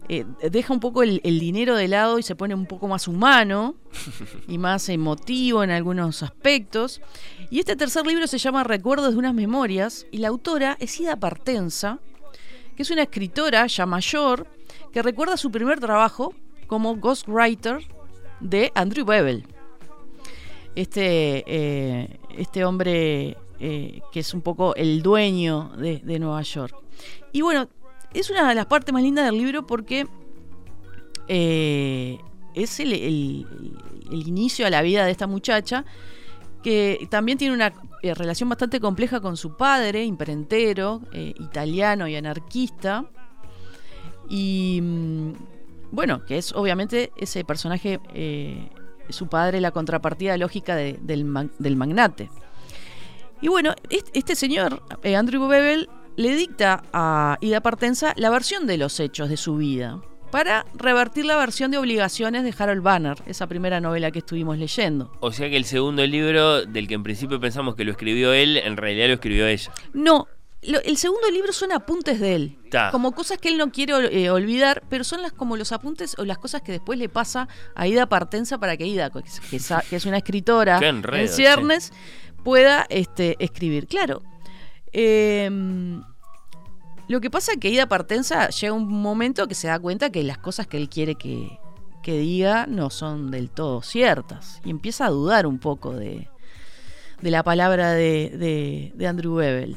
eh, 0.09 0.25
deja 0.51 0.73
un 0.73 0.81
poco 0.81 1.03
el, 1.03 1.21
el 1.25 1.41
dinero 1.41 1.77
de 1.77 1.89
lado 1.89 2.19
y 2.19 2.23
se 2.23 2.37
pone 2.37 2.55
un 2.55 2.67
poco 2.67 2.89
más 2.89 3.09
humano 3.09 3.75
y 4.49 4.57
más 4.57 4.89
emotivo 4.89 5.63
en 5.63 5.71
algunos 5.71 6.23
aspectos. 6.23 7.01
Y 7.51 7.59
este 7.59 7.77
tercer 7.77 8.07
libro 8.07 8.27
se 8.27 8.39
llama 8.39 8.65
Recuerdos 8.65 9.13
de 9.13 9.19
unas 9.19 9.35
memorias 9.35 10.07
y 10.11 10.19
la 10.19 10.29
autora 10.29 10.77
es 10.81 10.99
Ida 11.01 11.17
Partenza, 11.17 11.99
que 12.77 12.83
es 12.83 12.91
una 12.91 13.03
escritora 13.03 13.67
ya 13.67 13.85
mayor 13.85 14.47
que 14.93 15.03
recuerda 15.03 15.37
su 15.37 15.51
primer 15.51 15.81
trabajo 15.81 16.35
como 16.67 16.97
ghostwriter 16.97 17.81
de 18.41 18.73
Andrew 18.75 19.05
Bevel. 19.05 19.47
Este, 20.76 21.42
eh, 21.47 22.21
este 22.37 22.66
hombre 22.66 23.38
eh, 23.59 24.00
que 24.12 24.21
es 24.21 24.35
un 24.35 24.42
poco 24.42 24.75
el 24.76 25.02
dueño 25.02 25.73
de, 25.78 26.18
Nueva 26.18 26.42
York. 26.42 26.76
Y 27.33 27.40
bueno, 27.40 27.71
es 28.12 28.28
una 28.28 28.47
de 28.47 28.54
las 28.54 28.66
partes 28.66 28.92
más 28.92 29.02
lindas 29.02 29.25
del 29.25 29.38
libro 29.38 29.66
porque 29.66 30.06
eh, 31.28 32.18
es 32.54 32.78
el, 32.80 32.92
el- 32.92 33.47
inicio 34.11 34.66
a 34.66 34.71
la 34.71 34.83
vida 34.83 35.06
de 35.06 35.11
esta 35.11 35.26
muchacha 35.26 35.87
que 36.62 37.09
también 37.11 37.38
tiene 37.38 37.54
una 37.54 37.73
relación 38.02 38.50
bastante 38.50 38.78
compleja 38.78 39.21
con 39.21 39.38
su 39.38 39.56
padre, 39.56 40.04
imprentero, 40.04 41.00
italiano 41.12 42.06
y 42.06 42.16
anarquista. 42.16 43.06
Y 44.28 44.80
mm, 44.83 45.33
bueno, 45.90 46.23
que 46.26 46.37
es 46.38 46.52
obviamente 46.52 47.12
ese 47.16 47.45
personaje, 47.45 47.99
su 49.11 49.29
padre, 49.29 49.61
la 49.61 49.71
contrapartida 49.71 50.37
lógica 50.37 50.75
de- 50.77 50.99
del, 51.03 51.27
del 51.59 51.77
magnate. 51.77 52.31
Y 53.41 53.49
bueno, 53.49 53.75
est- 53.91 54.09
este 54.15 54.35
señor, 54.35 54.83
eh, 55.03 55.17
Andrew 55.17 55.47
Bevel, 55.47 55.89
le 56.17 56.35
dicta 56.35 56.83
a 56.93 57.37
Ida 57.41 57.61
Partenza 57.61 58.15
la 58.17 58.31
versión 58.31 58.67
de 58.67 58.79
los 58.79 58.99
hechos 59.01 59.29
de 59.29 59.37
su 59.37 59.57
vida 59.57 60.01
para 60.31 60.65
revertir 60.75 61.25
la 61.27 61.37
versión 61.37 61.71
de 61.71 61.79
obligaciones 61.79 62.43
de 62.43 62.55
Harold 62.59 62.83
Banner, 62.83 63.17
esa 63.27 63.47
primera 63.47 63.81
novela 63.81 64.11
que 64.11 64.19
estuvimos 64.21 64.59
leyendo. 64.59 65.13
O 65.21 65.31
sea 65.33 65.49
que 65.51 65.57
el 65.57 65.65
segundo 65.67 66.05
libro, 66.07 66.65
del 66.65 66.89
que 66.89 66.95
en 66.95 67.03
principio 67.03 67.39
pensamos 67.39 67.75
que 67.77 67.85
lo 67.85 67.93
escribió 67.93 68.33
él, 68.33 68.57
en 68.57 68.77
realidad 68.77 69.09
lo 69.09 69.15
escribió 69.15 69.47
ella. 69.47 69.71
No, 69.93 70.27
lo- 70.66 70.80
el 70.82 70.96
segundo 70.96 71.30
libro 71.30 71.52
son 71.52 71.73
apuntes 71.73 72.20
de 72.20 72.35
él, 72.35 72.58
Ta. 72.70 72.90
como 72.90 73.12
cosas 73.12 73.38
que 73.38 73.49
él 73.49 73.56
no 73.58 73.70
quiere 73.73 73.92
eh, 74.25 74.30
olvidar, 74.30 74.82
pero 74.88 75.04
son 75.04 75.23
las 75.23 75.32
como 75.32 75.56
los 75.56 75.73
apuntes 75.73 76.14
o 76.18 76.25
las 76.25 76.38
cosas 76.38 76.62
que 76.62 76.73
después 76.73 76.99
le 76.99 77.08
pasa 77.08 77.49
a 77.75 77.87
Ida 77.87 78.06
Partenza 78.06 78.58
para 78.58 78.76
que 78.76 78.87
Ida, 78.87 79.11
que 79.11 79.20
es, 79.20 79.40
que 79.40 79.58
sa- 79.58 79.82
que 79.88 79.96
es 79.96 80.04
una 80.06 80.18
escritora 80.18 80.78
enredo, 80.78 81.23
en 81.23 81.28
ciernes, 81.28 81.92
pueda 82.44 82.87
este, 82.90 83.37
escribir. 83.38 83.87
Claro. 83.87 84.23
em, 84.92 86.02
lo 87.08 87.20
que 87.20 87.30
pasa 87.30 87.52
es 87.52 87.58
que 87.58 87.68
Ida 87.70 87.87
Partenza 87.87 88.49
llega 88.50 88.73
un 88.73 88.88
momento 88.88 89.46
que 89.46 89.54
se 89.54 89.68
da 89.68 89.78
cuenta 89.78 90.11
que 90.11 90.23
las 90.23 90.38
cosas 90.38 90.66
que 90.66 90.76
él 90.76 90.88
quiere 90.88 91.14
que, 91.14 91.58
que 92.02 92.18
diga 92.18 92.66
no 92.66 92.90
son 92.90 93.30
del 93.30 93.50
todo 93.50 93.82
ciertas 93.82 94.61
y 94.64 94.70
empieza 94.70 95.06
a 95.06 95.11
dudar 95.11 95.46
un 95.46 95.58
poco 95.58 95.92
de, 95.94 96.28
de 97.20 97.30
la 97.30 97.42
palabra 97.42 97.92
de, 97.92 98.32
de- 98.37 98.92
de 98.94 99.06
Andrew 99.06 99.35
Bevel. 99.37 99.76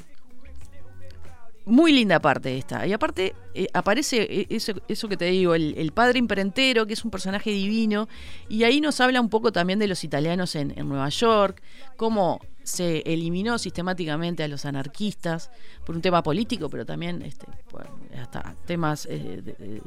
Muy 1.69 1.91
linda 1.91 2.19
parte 2.19 2.57
esta. 2.57 2.87
Y 2.87 2.93
aparte 2.93 3.35
eh, 3.53 3.67
aparece 3.73 4.23
eh, 4.23 4.47
eso, 4.49 5.07
que 5.07 5.17
te 5.17 5.25
digo, 5.25 5.53
el, 5.53 5.91
padre 5.93 6.17
imprentero, 6.17 6.87
que 6.87 6.93
es 6.93 7.05
un 7.05 7.11
personaje 7.11 7.51
divino. 7.51 8.09
Y 8.49 8.63
ahí 8.63 8.81
nos 8.81 8.99
habla 8.99 9.21
un 9.21 9.29
poco 9.29 9.51
también 9.51 9.77
de 9.77 9.87
los 9.87 10.03
italianos 10.03 10.55
en, 10.55 10.73
Nueva 10.87 11.09
York, 11.09 11.61
cómo 11.95 12.39
se 12.63 13.03
eliminó 13.05 13.59
sistemáticamente 13.59 14.43
a 14.43 14.47
los 14.47 14.65
anarquistas 14.65 15.51
por 15.85 15.95
un 15.95 16.01
tema 16.01 16.23
político, 16.23 16.69
pero 16.69 16.87
también 16.87 17.21
este, 17.21 17.45
por 17.69 17.87
hasta 18.19 18.55
temas 18.65 19.05
eh, 19.05 19.41
de- 19.43 19.81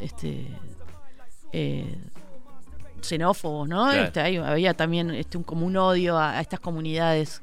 este, 0.00 0.48
xenófobos, 3.02 3.68
¿no? 3.68 3.84
Claro. 3.86 4.02
Este, 4.04 4.20
había 4.38 4.74
también 4.74 5.10
este, 5.10 5.36
un, 5.38 5.44
como 5.44 5.66
un 5.66 5.76
odio 5.76 6.16
a, 6.18 6.38
a 6.38 6.40
estas 6.40 6.60
comunidades 6.60 7.42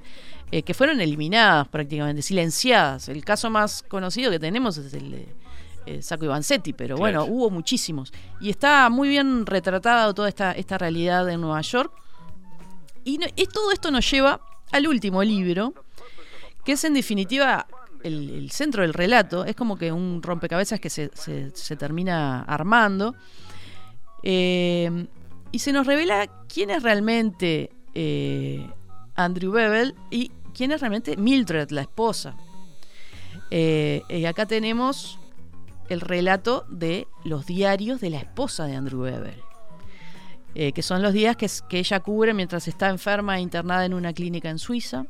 eh, 0.52 0.62
que 0.64 0.74
fueron 0.74 1.02
eliminadas 1.02 1.68
prácticamente, 1.68 2.22
silenciadas. 2.22 3.10
El 3.10 3.24
caso 3.26 3.50
más 3.50 3.84
conocido 3.84 4.32
que 4.32 4.40
tenemos 4.40 4.78
es 4.78 4.94
el 4.94 5.12
de 5.12 5.28
eh, 5.86 6.02
Sacco 6.02 6.26
y 6.26 6.28
Vanzetti, 6.28 6.74
pero 6.74 6.96
Claro. 6.98 7.22
bueno, 7.26 7.34
hubo 7.34 7.50
muchísimos. 7.50 8.12
Y 8.40 8.50
está 8.50 8.90
muy 8.90 9.10
bien 9.10 9.46
retratada 9.46 10.14
toda 10.14 10.30
esta, 10.30 10.52
esta 10.54 10.78
realidad 10.78 11.28
en 11.30 11.42
Nueva 11.42 11.62
York. 11.62 11.92
Y, 13.04 13.18
no- 13.18 13.28
y 13.36 13.46
todo 13.48 13.72
esto 13.72 13.90
nos 13.92 14.10
lleva 14.10 14.40
al 14.72 14.88
último 14.88 15.24
libro, 15.24 15.74
que 16.66 16.74
es 16.74 16.84
en 16.84 16.94
definitiva 16.94 17.66
el, 18.04 18.30
el 18.32 18.52
centro 18.52 18.82
del 18.84 18.94
relato. 18.94 19.46
Es 19.46 19.56
como 19.56 19.78
que 19.78 19.92
un 19.94 20.22
rompecabezas 20.22 20.80
que 20.82 20.90
se, 20.90 21.10
se- 21.14 21.52
se 21.56 21.76
termina 21.78 22.42
armando. 22.44 23.16
Eh, 24.24 25.08
y 25.52 25.60
se 25.60 25.72
nos 25.72 25.88
revela 25.88 26.28
quién 26.48 26.70
es 26.70 26.84
realmente 26.84 27.70
eh, 27.94 28.70
Andrew 29.16 29.52
Bevel 29.52 29.96
y 30.12 30.32
quién 30.54 30.72
es 30.72 30.82
realmente 30.82 31.18
Mildred, 31.18 31.70
la 31.72 31.82
esposa. 31.82 32.36
Eh, 33.50 34.04
y 34.10 34.26
acá 34.26 34.46
tenemos 34.46 35.20
el 35.90 36.02
relato 36.02 36.66
de 36.70 37.08
los 37.24 37.46
diarios 37.46 38.02
de 38.02 38.10
la 38.10 38.18
esposa 38.18 38.66
de 38.66 38.76
Andrew 38.76 39.02
Bevel. 39.02 39.42
eh, 40.56 40.72
que 40.72 40.82
son 40.82 41.04
los 41.04 41.14
días 41.14 41.36
que, 41.36 41.48
que 41.70 41.78
ella 41.78 42.00
cubre 42.00 42.34
mientras 42.34 42.68
está 42.68 42.90
enferma 42.90 43.38
e 43.38 43.42
internada 43.42 43.86
en 43.86 43.94
una 43.94 44.12
clínica 44.12 44.50
en 44.50 44.58
Suiza. 44.58 45.06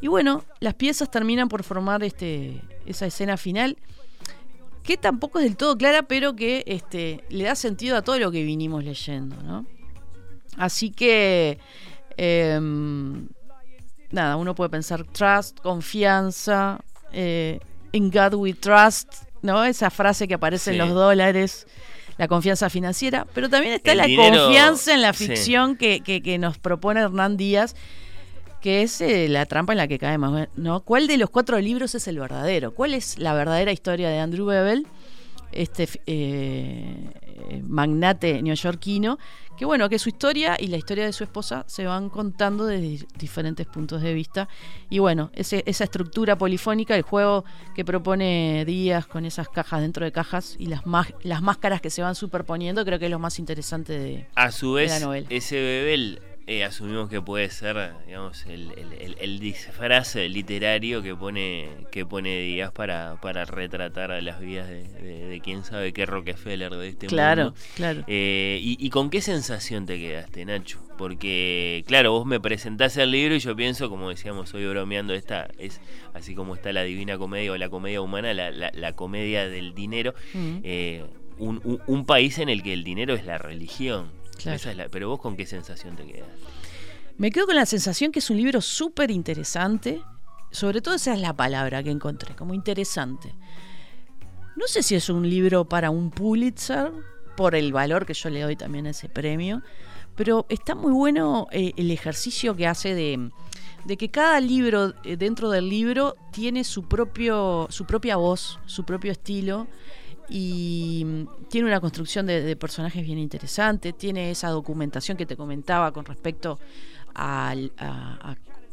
Y 0.00 0.08
bueno, 0.08 0.44
las 0.58 0.74
piezas 0.74 1.12
terminan 1.12 1.48
por 1.48 1.62
formar 1.62 2.02
este, 2.02 2.60
esa 2.84 3.06
escena 3.06 3.36
final, 3.36 3.76
que 4.82 4.96
tampoco 4.96 5.38
es 5.38 5.44
del 5.44 5.56
todo 5.56 5.76
clara, 5.76 6.02
pero 6.02 6.34
que 6.34 6.64
este, 6.66 7.22
le 7.28 7.44
da 7.44 7.54
sentido 7.54 7.96
a 7.96 8.02
todo 8.02 8.18
lo 8.18 8.30
que 8.32 8.42
vinimos 8.42 8.82
leyendo, 8.84 9.36
¿no? 9.42 9.64
Así 10.56 10.90
que, 10.90 11.58
em, 12.16 13.28
nada, 14.10 14.36
uno 14.36 14.54
puede 14.54 14.70
pensar 14.70 15.04
trust, 15.04 15.58
confianza, 15.60 16.80
eh, 17.12 17.58
in 17.92 18.10
God 18.10 18.34
we 18.34 18.54
trust, 18.54 19.08
¿no? 19.42 19.64
Esa 19.64 19.90
frase 19.90 20.26
que 20.28 20.34
aparece 20.34 20.72
en 20.72 20.78
los 20.78 20.90
dólares, 20.90 21.66
la 22.18 22.28
confianza 22.28 22.68
financiera, 22.68 23.26
pero 23.34 23.48
también 23.48 23.74
está 23.74 23.92
El 23.92 23.98
la 23.98 24.06
dinero, 24.06 24.44
confianza 24.44 24.94
en 24.94 25.02
la 25.02 25.12
sí. 25.12 25.26
ficción 25.26 25.76
que, 25.76 26.00
que- 26.00 26.22
que 26.22 26.38
nos 26.38 26.58
propone 26.58 27.00
Hernán 27.00 27.36
Díaz, 27.36 27.74
que 28.62 28.82
es 28.82 29.00
eh, 29.00 29.28
la 29.28 29.44
trampa 29.44 29.72
en 29.72 29.76
la 29.78 29.88
que 29.88 29.98
caemos, 29.98 30.48
¿no? 30.56 30.80
¿Cuál 30.80 31.06
de 31.08 31.16
los 31.18 31.28
cuatro 31.30 31.58
libros 31.60 31.94
es 31.94 32.06
el 32.08 32.18
verdadero? 32.18 32.72
¿Cuál 32.72 32.94
es 32.94 33.18
la 33.18 33.34
verdadera 33.34 33.72
historia 33.72 34.08
de 34.08 34.18
Andrew 34.20 34.46
Bevel? 34.46 34.86
Este 35.50 35.86
eh, 36.06 37.10
magnate 37.66 38.40
neoyorquino, 38.42 39.18
que 39.58 39.64
bueno, 39.66 39.88
que 39.88 39.98
su 39.98 40.08
historia 40.08 40.56
y 40.58 40.68
la 40.68 40.76
historia 40.78 41.04
de 41.04 41.12
su 41.12 41.24
esposa 41.24 41.64
se 41.66 41.84
van 41.84 42.08
contando 42.08 42.64
desde 42.66 43.06
diferentes 43.18 43.66
puntos 43.66 44.00
de 44.00 44.14
vista. 44.14 44.48
Y 44.88 44.98
bueno, 45.00 45.30
ese- 45.34 45.62
esa 45.66 45.84
estructura 45.84 46.36
polifónica, 46.38 46.96
el 46.96 47.02
juego 47.02 47.44
que 47.74 47.84
propone 47.84 48.64
Díaz 48.64 49.06
con 49.06 49.26
esas 49.26 49.48
cajas 49.48 49.80
dentro 49.82 50.04
de 50.04 50.12
cajas 50.12 50.56
y 50.58 50.66
las, 50.66 50.86
más, 50.86 51.08
las 51.22 51.42
máscaras 51.42 51.80
que 51.80 51.90
se 51.90 52.00
van 52.02 52.14
superponiendo, 52.14 52.84
creo 52.84 52.98
que 52.98 53.06
es 53.06 53.10
lo 53.10 53.18
más 53.18 53.38
interesante 53.38 53.98
de... 53.98 54.26
A 54.34 54.50
su 54.52 54.74
de 54.76 54.82
vez, 54.84 54.90
la 54.92 55.00
novela. 55.00 55.26
ese 55.30 55.56
Bebel 55.56 56.22
eh, 56.46 56.64
asumimos 56.64 57.08
que 57.08 57.20
puede 57.22 57.48
ser, 57.50 57.92
digamos, 58.06 58.44
el, 58.46 58.72
el, 58.76 58.92
el- 58.94 59.16
el 59.20 59.38
disfraz 59.38 60.16
literario 60.16 61.02
que 61.02 61.14
pone 61.14 61.68
que 61.92 62.04
pone 62.04 62.40
Díaz 62.40 62.72
para, 62.72 63.16
para 63.20 63.44
retratar 63.44 64.10
a 64.10 64.20
las 64.20 64.40
vidas 64.40 64.68
de, 64.68 64.82
de- 64.84 65.26
de 65.26 65.40
quién 65.40 65.64
sabe 65.64 65.92
qué 65.92 66.04
Rockefeller 66.06 66.70
de 66.72 66.88
este 66.88 67.06
claro, 67.06 67.44
mundo. 67.44 67.58
claro. 67.76 68.04
Eh, 68.06 68.58
y, 68.62 68.76
y 68.84 68.90
con 68.90 69.08
qué 69.10 69.20
sensación 69.20 69.86
te 69.86 69.98
quedaste, 69.98 70.44
Nacho? 70.44 70.80
Porque, 70.98 71.84
claro, 71.86 72.12
vos 72.12 72.26
me 72.26 72.40
presentás 72.40 72.96
el 72.96 73.10
libro 73.10 73.34
y 73.34 73.38
yo 73.40 73.54
pienso, 73.56 73.88
como 73.88 74.08
decíamos 74.10 74.52
hoy 74.54 74.66
bromeando, 74.66 75.14
esta 75.14 75.48
es 75.58 75.80
así 76.14 76.34
como 76.34 76.54
está 76.54 76.72
la 76.72 76.82
Divina 76.82 77.18
Comedia 77.18 77.52
o 77.52 77.56
la 77.56 77.68
comedia 77.68 78.00
humana, 78.00 78.32
la, 78.34 78.50
la- 78.50 78.70
la 78.74 78.92
comedia 78.94 79.48
del 79.48 79.74
dinero, 79.74 80.14
Mm. 80.34 80.56
eh, 80.64 81.04
un, 81.38 81.60
un- 81.64 81.80
un 81.86 82.04
país 82.06 82.38
en 82.38 82.48
el 82.48 82.62
que 82.62 82.72
el 82.72 82.84
dinero 82.84 83.14
es 83.14 83.24
la 83.24 83.38
religión. 83.38 84.10
Claro. 84.42 84.56
Esa 84.56 84.70
es 84.70 84.76
la- 84.76 84.88
pero 84.88 85.08
vos 85.08 85.20
con 85.20 85.36
qué 85.36 85.46
sensación 85.46 85.96
te 85.96 86.04
quedas. 86.06 86.28
Me 87.18 87.30
quedo 87.30 87.46
con 87.46 87.56
la 87.56 87.66
sensación 87.66 88.10
que 88.12 88.18
es 88.20 88.30
un 88.30 88.36
libro 88.36 88.60
súper 88.60 89.10
interesante. 89.10 90.02
Sobre 90.50 90.80
todo 90.82 90.94
esa 90.94 91.14
es 91.14 91.20
la 91.20 91.34
palabra 91.34 91.82
que 91.82 91.90
encontré, 91.90 92.34
como 92.34 92.52
interesante. 92.54 93.34
No 94.56 94.66
sé 94.66 94.82
si 94.82 94.94
es 94.94 95.08
un 95.08 95.28
libro 95.28 95.64
para 95.66 95.90
un 95.90 96.10
Pulitzer, 96.10 96.92
por 97.36 97.54
el 97.54 97.72
valor 97.72 98.04
que 98.04 98.12
yo 98.14 98.28
le 98.28 98.42
doy 98.42 98.56
también 98.56 98.86
a 98.86 98.90
ese 98.90 99.08
premio, 99.08 99.62
pero 100.14 100.44
está 100.50 100.74
muy 100.74 100.92
bueno 100.92 101.46
eh, 101.50 101.72
el 101.78 101.90
ejercicio 101.90 102.54
que 102.54 102.66
hace 102.66 102.94
de, 102.94 103.30
de 103.86 103.96
que 103.96 104.10
cada 104.10 104.38
libro 104.40 104.92
eh, 105.04 105.16
dentro 105.16 105.48
del 105.48 105.70
libro 105.70 106.14
tiene 106.32 106.64
su 106.64 106.82
propio 106.86 107.66
su 107.70 107.86
propia 107.86 108.16
voz, 108.16 108.58
su 108.66 108.84
propio 108.84 109.12
estilo 109.12 109.66
y 110.28 111.04
tiene 111.48 111.68
una 111.68 111.80
construcción 111.80 112.26
de, 112.26 112.56
personajes 112.56 113.04
bien 113.04 113.18
interesante, 113.18 113.92
tiene 113.92 114.30
esa 114.30 114.48
documentación 114.48 115.16
que 115.16 115.26
te 115.26 115.36
comentaba 115.36 115.92
con 115.92 116.04
respecto 116.04 116.58
a, 117.14 117.54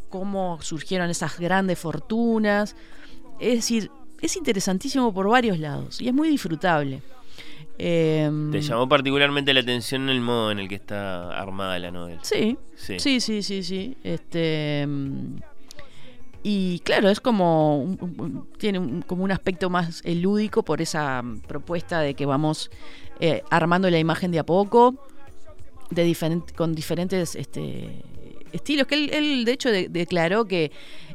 cómo 0.10 0.60
surgieron 0.62 1.10
esas 1.10 1.38
grandes 1.40 1.78
fortunas. 1.78 2.76
Es 3.40 3.56
decir, 3.56 3.92
es 4.22 4.36
interesantísimo 4.36 5.14
por 5.14 5.30
varios 5.30 5.60
lados 5.60 6.02
y 6.02 6.08
es 6.08 6.14
muy 6.14 6.30
disfrutable. 6.30 7.02
Em, 7.78 8.52
¿Te 8.52 8.60
llamó 8.60 8.90
particularmente 8.90 9.54
la 9.54 9.62
atención 9.62 10.10
el 10.10 10.20
modo 10.20 10.52
en 10.52 10.60
el 10.60 10.68
que 10.68 10.76
está 10.76 11.40
armada 11.40 11.80
la 11.80 11.92
novela? 11.92 12.20
Sí, 12.24 12.58
sí, 12.76 13.00
sí, 13.00 13.22
sí, 13.22 13.42
sí. 13.42 13.64
sí. 13.64 13.98
Este, 14.04 14.82
em, 14.82 15.40
y 16.44 16.80
claro, 16.80 17.10
es 17.10 17.20
como 17.20 17.98
tiene 18.58 19.04
como 19.08 19.24
un 19.24 19.32
aspecto 19.32 19.70
más 19.70 20.02
lúdico 20.06 20.64
por 20.64 20.82
esa 20.82 21.24
propuesta 21.48 22.00
de 22.00 22.14
que 22.14 22.26
vamos 22.26 22.72
eh, 23.20 23.44
armando 23.50 23.90
la 23.90 24.00
imagen 24.00 24.32
de 24.32 24.40
a 24.40 24.46
poco, 24.46 24.96
de 25.90 26.16
con 26.56 26.74
diferentes 26.74 27.36
este, 27.36 28.04
estilos. 28.54 28.88
Que 28.88 29.06
él, 29.06 29.44
de 29.44 29.52
hecho, 29.52 29.70
declaró 29.70 30.46
que 30.46 30.72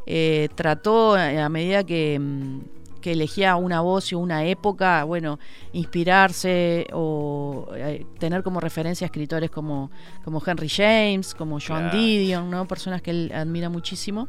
eh, 0.07 0.49
trató 0.55 1.15
a 1.15 1.49
medida 1.49 1.85
que 1.85 2.15
em, 2.15 2.61
que 3.05 3.13
elegía 3.13 3.57
una 3.57 3.83
voz 3.83 4.13
y 4.13 4.15
una 4.15 4.47
época, 4.47 5.05
bueno, 5.05 5.39
inspirarse 5.75 6.87
o 6.95 7.69
eh, 7.77 8.07
tener 8.19 8.43
como 8.43 8.61
referencia 8.61 9.05
a 9.05 9.09
escritores 9.09 9.51
como, 9.51 9.91
como 10.25 10.43
Henry 10.45 10.71
James, 10.71 11.35
como 11.35 11.59
John 11.61 11.91
Didion, 11.91 12.51
¿no? 12.51 12.67
Personas 12.67 13.03
que 13.03 13.11
él 13.11 13.33
admira 13.35 13.69
muchísimo. 13.69 14.29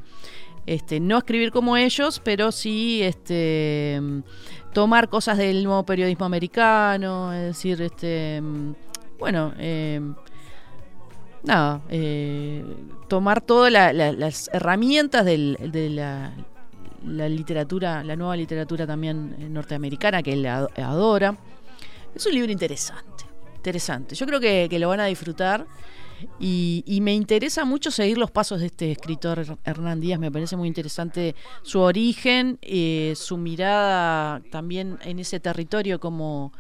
Este, 0.65 0.99
no 0.99 1.17
escribir 1.17 1.51
como 1.51 1.77
ellos, 1.77 2.21
pero 2.23 2.51
sí 2.51 3.01
este, 3.03 4.01
tomar 4.73 5.09
cosas 5.09 5.37
del 5.37 5.63
nuevo 5.63 5.85
periodismo 5.85 6.25
americano, 6.25 7.31
es 7.33 7.43
decir, 7.43 7.81
este, 7.81 8.41
bueno, 9.19 9.53
eh, 9.59 10.01
nada, 11.43 11.81
eh, 11.89 12.65
tomar 13.07 13.41
todas 13.41 13.71
las 13.71 14.49
herramientas 14.53 15.23
de 15.25 15.89
la 15.91 16.33
la 17.05 17.29
literatura, 17.29 18.03
la 18.03 18.15
nueva 18.15 18.35
literatura 18.35 18.87
también 18.87 19.35
eh, 19.39 19.49
norteamericana, 19.49 20.23
que 20.23 20.33
él 20.33 20.45
adora. 20.45 21.37
Es 22.13 22.25
un 22.25 22.33
libro 22.33 22.51
interesante, 22.51 23.25
interesante. 23.57 24.15
Yo 24.15 24.25
creo 24.25 24.39
que, 24.39 24.67
lo 24.79 24.89
van 24.89 25.01
a 25.01 25.05
disfrutar 25.05 25.65
y, 26.39 26.99
me 27.01 27.13
interesa 27.13 27.65
mucho 27.65 27.91
seguir 27.91 28.17
los 28.17 28.31
pasos 28.31 28.59
de 28.59 28.67
este 28.67 28.91
escritor 28.91 29.57
Hernán 29.63 30.01
Díaz. 30.01 30.19
Me 30.19 30.31
parece 30.31 30.55
muy 30.55 30.67
interesante 30.67 31.35
su 31.61 31.79
origen, 31.79 32.57
eh, 32.61 33.13
su 33.15 33.37
mirada 33.37 34.41
también 34.51 34.97
en 35.03 35.19
ese 35.19 35.39
territorio 35.39 35.99
como 35.99 36.51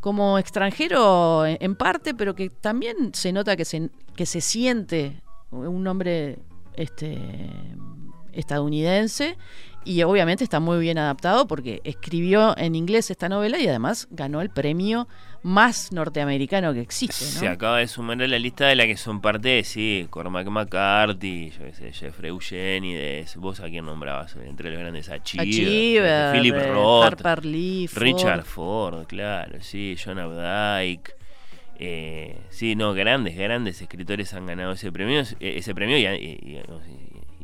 como 0.00 0.38
extranjero 0.38 1.44
en 1.44 1.74
parte, 1.74 2.14
pero 2.14 2.34
que 2.34 2.50
también 2.50 3.12
se 3.14 3.32
nota 3.32 3.56
que 3.56 3.64
se, 3.64 3.90
que 4.14 4.26
se 4.26 4.40
siente 4.40 5.22
un 5.50 5.86
hombre 5.88 6.38
este, 6.76 7.18
estadounidense 8.32 9.36
y 9.88 10.02
obviamente 10.02 10.44
está 10.44 10.60
muy 10.60 10.78
bien 10.80 10.98
adaptado 10.98 11.46
porque 11.46 11.80
escribió 11.82 12.54
en 12.58 12.74
inglés 12.74 13.10
esta 13.10 13.30
novela 13.30 13.58
y 13.58 13.66
además 13.66 14.06
ganó 14.10 14.42
el 14.42 14.50
premio 14.50 15.08
más 15.42 15.92
norteamericano 15.92 16.74
que 16.74 16.82
existe. 16.82 17.24
Se 17.24 17.48
acaba 17.48 17.78
de 17.78 17.88
sumar 17.88 18.20
a 18.20 18.26
la 18.26 18.38
lista 18.38 18.66
de 18.66 18.76
la 18.76 18.84
que 18.84 18.98
son 18.98 19.22
parte, 19.22 19.64
sí, 19.64 20.06
Cormac 20.10 20.46
McCarthy, 20.46 21.52
yo 21.52 21.64
qué 21.64 21.72
sé, 21.72 21.92
Jeffrey 21.92 22.28
Eugenides, 22.28 23.36
vos 23.36 23.60
a 23.60 23.70
quién 23.70 23.86
nombrabas 23.86 24.36
entre 24.36 24.70
los 24.70 24.78
grandes, 24.78 25.08
a 25.08 25.22
Chiver, 25.22 26.34
Philip 26.34 26.54
eh, 26.54 26.70
Roth, 26.70 27.04
Harper 27.04 27.46
Lee, 27.46 27.88
Richard 27.94 28.44
Ford, 28.44 29.06
claro, 29.06 29.58
sí, 29.62 29.96
John 30.02 30.18
Updike. 30.18 31.16
Eh, 31.80 32.36
sí, 32.50 32.74
no, 32.74 32.92
grandes, 32.92 33.36
grandes 33.36 33.80
escritores 33.80 34.34
han 34.34 34.44
ganado 34.44 34.72
ese 34.72 34.92
premio, 34.92 35.22
ese 35.40 35.74
premio 35.74 35.96
y, 35.96 36.04
y 36.04 36.60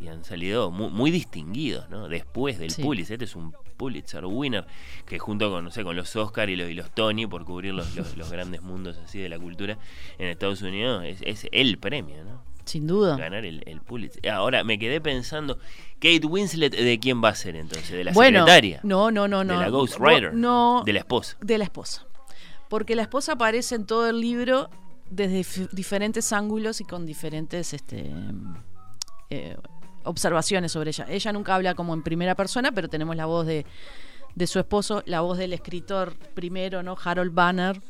han 0.09 0.25
salido 0.25 0.71
muy, 0.71 1.11
distinguidos, 1.11 1.89
¿no? 1.91 2.09
Después 2.09 2.59
del 2.59 2.73
Pulitzer, 2.75 3.15
este 3.15 3.25
es 3.25 3.37
un 3.37 3.55
Pulitzer 3.77 4.25
winner, 4.25 4.67
que 5.07 5.19
junto 5.19 5.51
con, 5.51 5.65
no 5.65 5.71
sé, 5.71 5.85
con 5.85 5.97
los 5.97 6.15
Oscar 6.17 6.49
y 6.51 6.57
los, 6.57 6.71
y 6.71 6.75
los 6.75 6.91
Tony, 6.91 7.27
por 7.27 7.45
cubrir 7.45 7.75
los, 7.75 7.95
los, 8.17 8.31
grandes 8.31 8.63
mundos 8.63 8.99
así 9.05 9.19
de 9.19 9.29
la 9.29 9.39
cultura 9.39 9.79
en 10.19 10.29
Estados 10.29 10.63
Unidos, 10.63 11.05
es, 11.21 11.47
el 11.53 11.79
premio, 11.79 12.25
¿no? 12.25 12.43
Sin 12.65 12.87
duda. 12.87 13.17
Ganar 13.17 13.45
el, 13.45 13.81
Pulitzer. 13.87 14.31
Ahora, 14.31 14.65
me 14.65 14.79
quedé 14.79 15.01
pensando, 15.01 15.59
Kate 15.95 16.27
Winslet, 16.27 16.75
¿de 16.75 16.99
quién 16.99 17.23
va 17.23 17.29
a 17.29 17.35
ser 17.35 17.57
entonces? 17.57 17.91
¿De 17.91 18.05
la 18.05 18.15
secretaria? 18.15 18.81
No, 18.83 19.11
no, 19.11 19.29
no, 19.29 19.45
no. 19.45 19.53
¿De 19.53 19.61
la 19.61 19.69
Ghost 19.69 19.99
Rider? 20.01 20.33
No. 20.33 20.83
¿De 20.87 20.95
la 20.95 21.01
esposa? 21.01 21.37
De 21.41 21.59
la 21.59 21.65
esposa. 21.65 22.07
Porque 22.71 22.97
la 22.97 23.03
esposa 23.03 23.33
aparece 23.33 23.75
en 23.75 23.85
todo 23.85 24.09
el 24.09 24.21
libro 24.21 24.71
desde 25.11 25.69
diferentes 25.73 26.33
ángulos 26.33 26.81
y 26.81 26.85
con 26.85 27.07
diferentes 27.07 27.75
este, 27.75 28.11
eh, 29.31 29.57
observaciones 30.05 30.73
sobre 30.73 30.91
ella. 30.91 31.07
Ella 31.09 31.33
nunca 31.33 31.55
habla 31.55 31.75
como 31.75 31.95
en 31.95 32.03
primera 32.03 32.35
persona, 32.35 32.73
pero 32.73 32.89
tenemos 32.89 33.17
la 33.17 33.27
voz 33.27 33.47
de, 33.47 33.67
su 34.47 34.59
esposo, 34.59 35.03
la 35.07 35.21
voz 35.21 35.39
del 35.39 35.53
escritor 35.53 36.15
primero, 36.35 36.83
¿no? 36.83 36.97
Harold 37.03 37.35
Banner. 37.35 37.81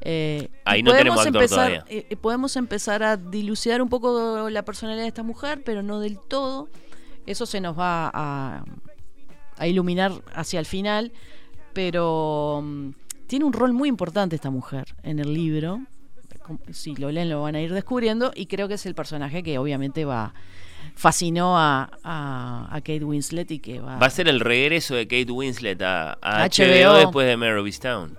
Eh, 0.00 0.50
Ahí 0.64 0.82
no 0.82 0.92
tenemos 0.92 1.24
empezar, 1.24 1.84
eh, 1.88 2.06
eh, 2.10 2.16
podemos 2.16 2.56
empezar 2.56 3.02
a 3.02 3.16
dilucidar 3.16 3.80
un 3.80 3.88
poco 3.88 4.50
la 4.50 4.64
personalidad 4.64 5.04
de 5.04 5.08
esta 5.08 5.22
mujer, 5.22 5.62
pero 5.64 5.82
no 5.82 6.00
del 6.00 6.18
todo. 6.18 6.68
Eso 7.26 7.46
se 7.46 7.60
nos 7.60 7.78
va 7.78 8.10
a, 8.12 8.64
a 9.56 9.66
iluminar 9.66 10.12
hacia 10.34 10.60
el 10.60 10.66
final, 10.66 11.12
pero 11.72 12.60
mm, 12.62 12.90
tiene 13.26 13.44
un 13.46 13.52
rol 13.52 13.72
muy 13.72 13.88
importante 13.88 14.36
esta 14.36 14.50
mujer 14.50 14.94
en 15.02 15.18
el 15.18 15.32
libro. 15.32 15.80
Si 16.72 16.94
lo 16.96 17.10
leen 17.10 17.30
lo 17.30 17.40
van 17.40 17.54
a 17.54 17.60
ir 17.62 17.72
descubriendo 17.72 18.30
y 18.34 18.46
creo 18.46 18.68
que 18.68 18.74
es 18.74 18.84
el 18.84 18.94
personaje 18.94 19.42
que 19.42 19.56
obviamente 19.58 20.04
va 20.04 20.34
fascinó 20.94 21.58
a, 21.58 21.90
a, 22.02 22.74
Kate 22.76 23.04
Winslet 23.04 23.50
y 23.50 23.58
que 23.58 23.80
va... 23.80 23.98
Va 23.98 24.06
a 24.06 24.10
ser 24.10 24.28
el 24.28 24.40
regreso 24.40 24.94
de 24.94 25.06
Kate 25.06 25.30
Winslet 25.30 25.80
a, 25.82 26.18
HBO. 26.22 26.94
después 26.94 27.26
de 27.26 27.36
Mare 27.36 27.72
Town. 27.72 28.16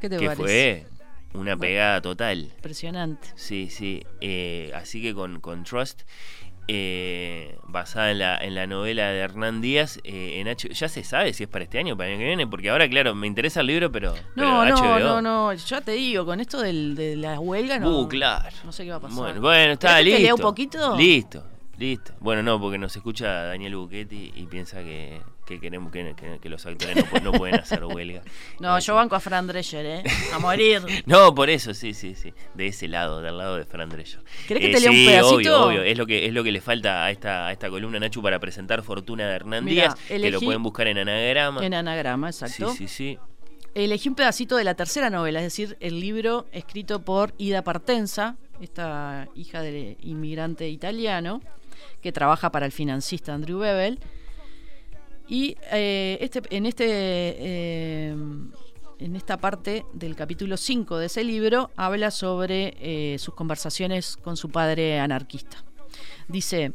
¿Qué 0.00 0.08
te 0.08 0.16
que 0.16 0.30
fue 0.30 0.86
una 1.34 1.56
pegada 1.56 2.00
total. 2.00 2.50
Impresionante. 2.56 3.28
Sí, 3.36 3.68
sí. 3.70 4.02
Eh, 4.20 4.72
así 4.74 5.02
que 5.02 5.14
con, 5.14 5.40
con 5.40 5.64
Trust, 5.64 6.02
eh, 6.68 7.56
basada 7.64 8.10
en 8.10 8.18
la, 8.18 8.36
en 8.38 8.54
la 8.54 8.66
novela 8.66 9.08
de 9.08 9.18
Hernán 9.20 9.60
Díaz, 9.60 10.00
eh, 10.04 10.40
en 10.40 10.54
ya 10.54 10.88
se 10.88 11.04
sabe 11.04 11.32
si 11.32 11.44
es 11.44 11.48
para 11.48 11.64
este 11.64 11.78
año 11.78 11.94
o 11.94 11.96
para 11.96 12.08
el 12.08 12.14
año 12.14 12.20
que 12.20 12.26
viene, 12.26 12.46
porque 12.46 12.70
ahora, 12.70 12.88
claro, 12.88 13.14
me 13.14 13.26
interesa 13.26 13.60
el 13.60 13.68
libro, 13.68 13.92
pero. 13.92 14.14
No, 14.36 14.64
no, 14.64 14.98
no, 14.98 15.22
no, 15.22 15.54
ya 15.54 15.80
te 15.80 15.92
digo, 15.92 16.24
con 16.24 16.40
esto 16.40 16.60
del, 16.60 16.94
de 16.94 17.16
la 17.16 17.40
huelga, 17.40 17.78
no. 17.78 18.00
Uh, 18.00 18.08
claro. 18.08 18.56
No 18.64 18.72
sé 18.72 18.84
qué 18.84 18.90
va 18.90 18.96
a 18.96 19.00
pasar. 19.00 19.18
Bueno, 19.18 19.40
bueno 19.40 19.72
está 19.72 20.00
listo. 20.00 20.22
¿Te 20.22 20.32
un 20.32 20.40
poquito? 20.40 20.96
Listo. 20.96 21.44
Listo. 21.78 22.12
Bueno, 22.18 22.42
no, 22.42 22.60
porque 22.60 22.76
nos 22.76 22.94
escucha 22.96 23.44
Daniel 23.44 23.76
Buchetti 23.76 24.32
y 24.34 24.46
piensa 24.46 24.82
que, 24.82 25.20
queremos 25.46 25.92
que, 25.92 26.48
los 26.48 26.66
actores 26.66 27.04
no, 27.22 27.30
pueden 27.30 27.54
hacer 27.60 27.84
huelga. 27.84 28.22
No, 28.58 28.76
yo 28.80 28.96
banco 28.96 29.14
a 29.14 29.20
Fran 29.20 29.46
Drescher, 29.46 29.86
¿eh? 29.86 30.02
A 30.34 30.40
morir. 30.40 30.82
no, 31.06 31.32
por 31.34 31.50
eso, 31.50 31.72
sí, 31.74 31.94
sí, 31.94 32.16
sí. 32.16 32.34
De 32.54 32.66
ese 32.66 32.88
lado, 32.88 33.22
del 33.22 33.38
lado 33.38 33.56
de 33.56 33.64
Fran 33.64 33.88
Drescher. 33.88 34.20
¿Crees 34.48 34.60
que 34.60 34.72
te 34.72 34.80
lea 34.80 34.90
un 34.90 34.96
pedacito? 34.96 35.36
Obvio, 35.36 35.66
obvio. 35.66 35.82
Es 35.84 35.96
lo 35.96 36.06
que, 36.06 36.26
es 36.26 36.32
lo 36.32 36.42
que 36.42 36.50
le 36.50 36.60
falta 36.60 37.04
a 37.04 37.12
esta, 37.12 37.46
a 37.46 37.52
esta 37.52 37.70
columna, 37.70 38.00
Nacho, 38.00 38.20
para 38.20 38.40
presentar 38.40 38.82
Fortuna 38.82 39.28
de 39.28 39.36
Hernán 39.36 39.64
Díaz, 39.64 39.94
que 40.08 40.30
lo 40.30 40.40
pueden 40.40 40.62
buscar 40.64 40.88
en 40.88 40.98
anagrama. 40.98 41.64
En 41.64 41.74
anagrama, 41.74 42.30
exacto. 42.30 42.72
Sí, 42.72 42.88
sí, 42.88 42.88
sí. 42.88 43.18
Elegí 43.74 44.08
un 44.08 44.16
pedacito 44.16 44.56
de 44.56 44.64
la 44.64 44.74
tercera 44.74 45.10
novela, 45.10 45.38
es 45.38 45.44
decir, 45.44 45.76
el 45.78 46.00
libro 46.00 46.46
escrito 46.50 47.02
por 47.02 47.34
Ida 47.38 47.62
Partenza, 47.62 48.36
esta 48.60 49.28
hija 49.36 49.62
del 49.62 49.96
inmigrante 50.00 50.68
italiano 50.68 51.40
que 52.00 52.12
trabaja 52.12 52.50
para 52.50 52.66
el 52.66 52.72
financista 52.72 53.34
Andrew 53.34 53.58
Bebel. 53.58 53.98
Y 55.28 55.56
eh, 55.72 56.18
este, 56.20 56.42
en, 56.50 56.64
este, 56.64 56.86
eh, 56.88 58.16
en 58.98 59.16
esta 59.16 59.36
parte 59.36 59.84
del 59.92 60.16
capítulo 60.16 60.56
5 60.56 60.96
de 60.98 61.06
ese 61.06 61.22
libro 61.22 61.70
habla 61.76 62.10
sobre 62.10 62.74
eh, 62.80 63.18
sus 63.18 63.34
conversaciones 63.34 64.16
con 64.16 64.36
su 64.36 64.50
padre 64.50 64.98
anarquista. 64.98 65.64
Dice, 66.28 66.72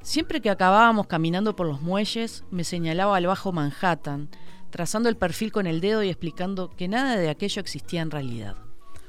siempre 0.00 0.40
que 0.40 0.50
acabábamos 0.50 1.06
caminando 1.06 1.54
por 1.54 1.66
los 1.66 1.82
muelles, 1.82 2.44
me 2.50 2.64
señalaba 2.64 3.16
al 3.16 3.26
bajo 3.26 3.52
Manhattan, 3.52 4.30
trazando 4.70 5.08
el 5.08 5.16
perfil 5.16 5.52
con 5.52 5.66
el 5.66 5.80
dedo 5.80 6.02
y 6.02 6.08
explicando 6.08 6.70
que 6.70 6.88
nada 6.88 7.16
de 7.16 7.28
aquello 7.28 7.60
existía 7.60 8.00
en 8.00 8.10
realidad. 8.10 8.56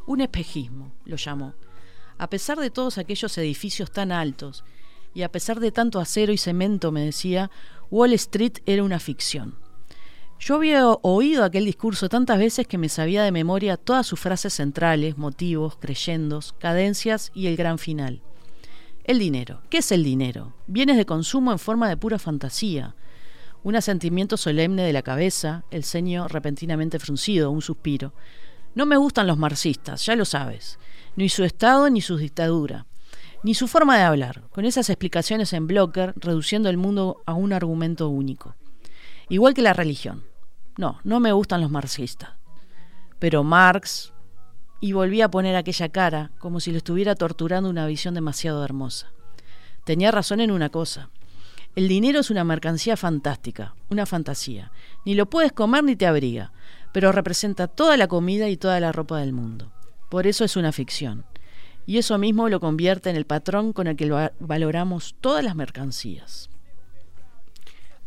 Un 0.06 0.22
espejismo, 0.22 0.92
lo 1.06 1.16
llamó 1.16 1.54
A 2.18 2.30
pesar 2.30 2.60
de 2.60 2.72
todos 2.72 2.98
aquellos 2.98 3.38
edificios 3.38 3.92
tan 3.92 4.12
altos, 4.12 4.66
y 5.14 5.24
a 5.24 5.32
pesar 5.32 5.60
de 5.60 5.72
tanto 5.72 6.00
acero 6.00 6.32
y 6.32 6.38
cemento, 6.38 6.92
me 6.92 7.06
decía, 7.06 7.52
Wall 7.90 8.14
Street 8.14 8.60
era 8.66 8.84
una 8.84 9.00
ficción. 9.00 9.56
Yo 10.40 10.56
había 10.56 10.88
oído 10.88 11.44
aquel 11.44 11.66
discurso 11.66 12.10
tantas 12.10 12.40
veces 12.40 12.66
que 12.66 12.80
me 12.80 12.90
sabía 12.90 13.22
de 13.22 13.32
memoria 13.32 13.78
todas 13.78 14.08
sus 14.08 14.20
frases 14.20 14.54
centrales, 14.54 15.18
motivos, 15.18 15.78
creyendos, 15.80 16.54
cadencias 16.58 17.32
y 17.36 17.46
el 17.46 17.56
gran 17.58 17.78
final. 17.78 18.24
El 19.04 19.20
dinero. 19.20 19.62
¿Qué 19.70 19.80
es 19.80 19.92
el 19.92 20.04
dinero? 20.04 20.54
Bienes 20.66 20.98
de 20.98 21.06
consumo 21.06 21.52
en 21.52 21.60
forma 21.60 21.90
de 21.90 21.98
pura 21.98 22.18
fantasía. 22.18 22.96
Un 23.64 23.76
asentimiento 23.76 24.36
solemne 24.36 24.82
de 24.82 24.94
la 24.94 25.04
cabeza, 25.04 25.64
el 25.70 25.84
ceño 25.84 26.28
repentinamente 26.28 26.98
fruncido, 26.98 27.52
un 27.52 27.62
suspiro. 27.62 28.14
No 28.74 28.88
me 28.88 28.98
gustan 28.98 29.28
los 29.28 29.38
marxistas, 29.38 30.04
ya 30.06 30.16
lo 30.16 30.26
sabes. 30.26 30.80
Ni 31.16 31.30
su 31.30 31.44
Estado 31.44 31.88
ni 31.90 32.02
su 32.02 32.18
dictadura. 32.18 32.88
Ni 33.44 33.56
su 33.56 33.68
forma 33.68 33.98
de 33.98 34.04
hablar, 34.04 34.44
con 34.52 34.66
esas 34.66 34.90
explicaciones 34.90 35.54
en 35.54 35.66
blocker, 35.66 36.14
reduciendo 36.16 36.70
el 36.70 36.78
mundo 36.78 37.24
a 37.26 37.34
un 37.34 37.54
argumento 37.54 38.08
único. 38.10 38.56
Igual 39.30 39.54
que 39.54 39.64
la 39.64 39.74
religión. 39.74 40.24
No, 40.78 41.00
no 41.04 41.20
me 41.20 41.32
gustan 41.32 41.62
los 41.62 41.72
marxistas. 41.72 42.32
Pero 43.20 43.44
Marx... 43.44 44.14
Y 44.84 44.94
volví 44.94 45.22
a 45.22 45.30
poner 45.30 45.56
aquella 45.56 45.90
cara, 45.90 46.32
como 46.40 46.60
si 46.60 46.72
le 46.72 46.80
estuviera 46.80 47.14
torturando 47.14 47.70
una 47.70 47.86
visión 47.86 48.16
demasiado 48.16 48.66
hermosa. 48.66 49.12
Tenía 49.86 50.10
razón 50.10 50.40
en 50.40 50.50
una 50.50 50.70
cosa. 50.70 51.12
El 51.76 51.88
dinero 51.88 52.20
es 52.20 52.32
una 52.32 52.44
mercancía 52.44 52.98
fantástica, 52.98 53.76
una 53.90 54.08
fantasía. 54.08 54.72
Ni 55.06 55.14
lo 55.14 55.30
puedes 55.30 55.52
comer 55.52 55.84
ni 55.84 55.96
te 55.96 56.08
abriga, 56.08 56.52
pero 56.94 57.12
representa 57.12 57.68
toda 57.68 57.96
la 57.96 58.08
comida 58.08 58.50
y 58.50 58.58
toda 58.58 58.80
la 58.80 58.92
ropa 58.92 59.20
del 59.20 59.34
mundo. 59.34 59.72
Por 60.10 60.26
eso 60.26 60.44
es 60.44 60.56
una 60.56 60.72
ficción. 60.72 61.26
Y 61.92 61.98
eso 61.98 62.18
mismo 62.18 62.48
lo 62.48 62.62
convierte 62.62 63.10
en 63.10 63.18
el 63.18 63.26
patrón 63.26 63.74
con 63.74 63.86
el 63.88 63.98
que 63.98 64.10
valoramos 64.40 65.14
todas 65.20 65.44
las 65.44 65.58
mercancías. 65.58 66.50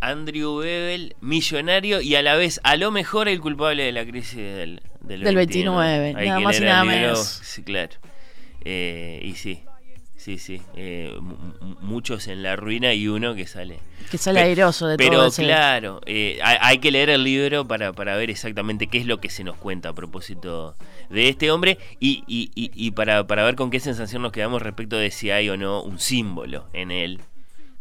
Andrew 0.00 0.56
Bebel, 0.56 1.16
millonario 1.20 2.00
y 2.00 2.14
a 2.14 2.22
la 2.22 2.34
vez, 2.34 2.62
a 2.64 2.76
lo 2.76 2.90
mejor, 2.90 3.28
el 3.28 3.42
culpable 3.42 3.82
de 3.82 3.92
la 3.92 4.06
crisis 4.06 4.38
del, 4.38 4.80
del, 5.02 5.34
29. 5.34 6.14
Nada 6.14 6.40
más 6.40 6.58
y 6.58 6.64
nada 6.64 6.84
menos. 6.84 7.18
Sí, 7.42 7.62
claro. 7.62 7.92
Eh, 8.64 9.20
y 9.22 9.34
sí, 9.34 9.60
sí, 10.24 10.38
sí. 10.38 10.62
Eh, 10.74 11.14
muchos 11.82 12.28
en 12.28 12.42
la 12.42 12.56
ruina 12.56 12.94
y 12.94 13.08
uno 13.08 13.34
que 13.34 13.46
sale. 13.46 13.78
Que 14.10 14.16
sale 14.16 14.40
airoso 14.40 14.86
de 14.86 14.96
pero, 14.96 15.18
todo. 15.18 15.30
Pero 15.36 15.46
claro, 15.46 16.00
eh, 16.06 16.38
hay, 16.42 16.78
que 16.78 16.90
leer 16.90 17.10
el 17.10 17.22
libro 17.22 17.66
para, 17.66 17.92
para 17.92 18.16
ver 18.16 18.30
exactamente 18.30 18.86
qué 18.86 18.98
es 18.98 19.06
lo 19.06 19.20
que 19.20 19.28
se 19.28 19.44
nos 19.44 19.56
cuenta 19.56 19.90
a 19.90 19.92
propósito 19.92 20.76
de 21.10 21.28
este 21.28 21.50
hombre 21.50 21.78
y, 22.00 22.24
y, 22.26 22.50
y, 22.54 22.70
y 22.74 22.92
para, 22.92 23.26
para 23.26 23.44
ver 23.44 23.54
con 23.54 23.70
qué 23.70 23.80
sensación 23.80 24.22
nos 24.22 24.32
quedamos 24.32 24.62
respecto 24.62 24.96
de 24.96 25.10
si 25.10 25.30
hay 25.30 25.50
o 25.50 25.58
no 25.58 25.82
un 25.82 25.98
símbolo 25.98 26.68
en 26.72 26.90
él 26.90 27.20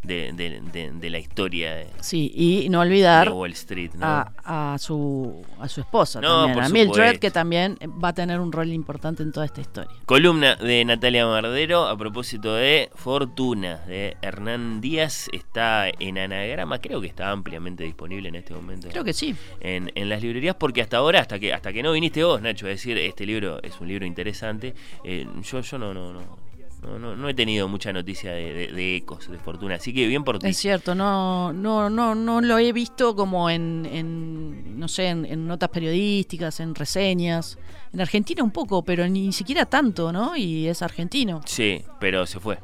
de, 0.04 1.08
la 1.10 1.18
historia 1.18 1.86
sí, 2.00 2.32
y 2.34 2.68
no 2.68 2.80
olvidar 2.80 3.30
Wall 3.30 3.52
Street, 3.52 3.90
a, 4.00 4.76
su, 4.78 5.44
a 5.58 5.68
su 5.68 5.80
esposa 5.80 6.20
también, 6.20 6.60
a 6.64 6.68
Mildred, 6.68 7.18
que 7.18 7.30
también 7.30 7.78
va 8.02 8.08
a 8.08 8.12
tener 8.12 8.40
un 8.40 8.52
rol 8.52 8.70
importante 8.72 9.22
en 9.22 9.32
toda 9.32 9.46
esta 9.46 9.60
historia. 9.60 9.90
Columna 10.06 10.56
de 10.56 10.84
Natalia 10.84 11.26
Mardero 11.26 11.86
a 11.86 11.96
propósito 11.96 12.54
de 12.54 12.90
Fortuna, 12.94 13.78
de 13.86 14.16
Hernán 14.22 14.80
Díaz, 14.80 15.28
está 15.32 15.88
en 15.88 16.18
anagrama, 16.18 16.78
creo 16.78 17.00
que 17.00 17.06
está 17.06 17.30
ampliamente 17.30 17.84
disponible 17.84 18.28
en 18.28 18.36
este 18.36 18.54
momento. 18.54 18.88
Creo 18.88 19.04
que 19.04 19.12
sí. 19.12 19.34
En, 19.60 19.90
las 20.08 20.22
librerías, 20.22 20.56
porque 20.56 20.82
hasta 20.82 20.98
ahora, 20.98 21.20
hasta 21.20 21.38
que, 21.38 21.52
hasta 21.52 21.72
que 21.72 21.82
no 21.82 21.92
viniste 21.92 22.22
vos, 22.24 22.42
Nacho, 22.42 22.66
a 22.66 22.68
decir, 22.68 22.98
este 22.98 23.24
libro 23.24 23.62
es 23.62 23.80
un 23.80 23.88
libro 23.88 24.04
interesante, 24.04 24.74
eh, 25.02 25.26
yo, 25.42 25.60
yo 25.60 25.78
no, 25.78 25.94
no, 25.94 26.12
no 26.12 26.53
no, 26.84 27.16
no, 27.16 27.28
he 27.28 27.34
tenido 27.34 27.68
mucha 27.68 27.92
noticia 27.92 28.32
de, 28.32 28.96
ecos 28.96 29.30
de 29.30 29.38
fortuna, 29.38 29.76
así 29.76 29.92
que 29.92 30.06
bien 30.06 30.24
por 30.24 30.38
ti. 30.38 30.48
Es 30.48 30.58
cierto, 30.58 30.94
no, 30.94 31.52
no, 31.52 31.90
no, 31.90 32.14
no 32.14 32.40
lo 32.40 32.58
he 32.58 32.72
visto 32.72 33.16
como 33.16 33.50
en, 33.50 33.86
en 33.90 34.78
no 34.78 34.88
sé, 34.88 35.08
en, 35.08 35.46
notas 35.46 35.70
periodísticas, 35.70 36.60
en 36.60 36.74
reseñas. 36.74 37.58
En 37.92 38.00
Argentina 38.00 38.42
un 38.42 38.50
poco, 38.50 38.84
pero 38.84 39.08
ni 39.08 39.32
siquiera 39.32 39.66
tanto, 39.66 40.12
¿no? 40.12 40.36
Y 40.36 40.66
es 40.66 40.82
argentino. 40.82 41.40
Sí, 41.46 41.82
pero 42.00 42.26
se 42.26 42.40
fue, 42.40 42.58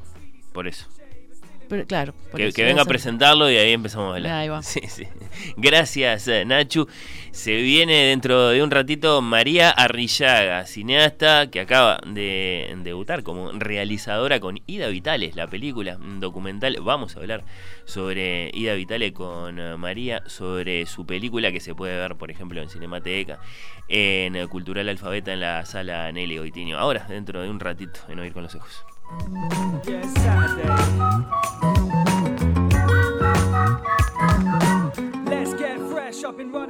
por 0.53 0.67
eso. 0.67 0.87
Pero, 1.71 1.87
claro. 1.87 2.15
Que, 2.35 2.65
venga 2.65 2.83
a 2.83 2.85
presentarlo 2.85 3.49
y 3.49 3.57
ahí 3.57 3.73
empezamos 3.73 4.13
a 4.13 4.17
hablar. 4.17 4.33
Ahí 4.33 4.49
va. 4.49 4.61
Sí, 4.61 4.81
sí. 4.89 5.07
Gracias, 5.57 6.27
eh, 6.27 6.45
Nachu. 6.45 6.89
Se 7.31 7.55
viene 7.63 8.07
dentro 8.07 8.49
de 8.49 8.61
un 8.61 8.73
ratito 8.73 9.23
María 9.23 9.71
Arrillaga, 9.71 10.67
cineasta 10.67 11.49
que 11.49 11.61
acaba 11.61 12.01
de 12.05 12.77
debutar 12.83 13.23
como 13.23 13.53
realizadora 13.53 14.41
con 14.41 14.59
Ida 14.67 14.89
Vitales, 14.89 15.37
la 15.37 15.47
película 15.47 15.97
documental. 16.19 16.77
Vamos 16.83 17.15
a 17.15 17.21
hablar 17.21 17.45
sobre 17.85 18.51
Ida 18.53 18.75
Vitales 18.75 19.13
con 19.13 19.61
eh, 19.61 19.77
María, 19.77 20.25
sobre 20.27 20.87
su 20.87 21.07
película 21.07 21.53
que 21.53 21.61
se 21.61 21.77
puede 21.77 21.97
ver, 21.97 22.17
por 22.17 22.33
ejemplo, 22.33 22.61
en 22.61 22.69
Cinemateca, 22.69 23.39
en 23.87 24.45
Cultural 24.49 24.89
Alfabeta, 24.89 25.33
en 25.33 25.41
la 25.41 25.65
sala 25.67 26.11
Nelly 26.11 26.39
Goitinho. 26.39 26.79
Ahora, 26.79 27.07
dentro 27.09 27.41
de 27.43 27.49
un 27.49 27.61
ratito, 27.61 28.01
en 28.09 28.19
Oír 28.19 28.33
con 28.33 28.43
los 28.43 28.57
Ojos. 28.57 28.85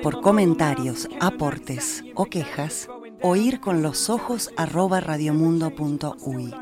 Por 0.03 0.21
comentarios, 0.21 1.09
aportes 1.21 2.05
o 2.15 2.25
quejas, 2.27 2.89
oír 3.23 3.61
con 3.61 3.83
los 3.83 4.09
ojos 4.09 4.51
arroba 4.57 5.01
radiomundo.uy. 5.01 6.55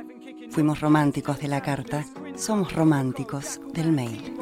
Fuimos 0.51 0.81
románticos 0.81 1.38
de 1.38 1.49
la 1.49 1.61
carta, 1.61 2.05
somos 2.37 2.73
románticos 2.73 3.61
del 3.73 3.93
mail. 3.93 4.35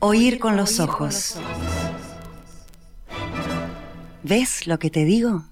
Oír 0.00 0.38
con 0.38 0.56
los 0.56 0.80
ojos. 0.80 1.36
¿Ves 4.22 4.66
lo 4.66 4.78
que 4.78 4.90
te 4.90 5.04
digo? 5.04 5.44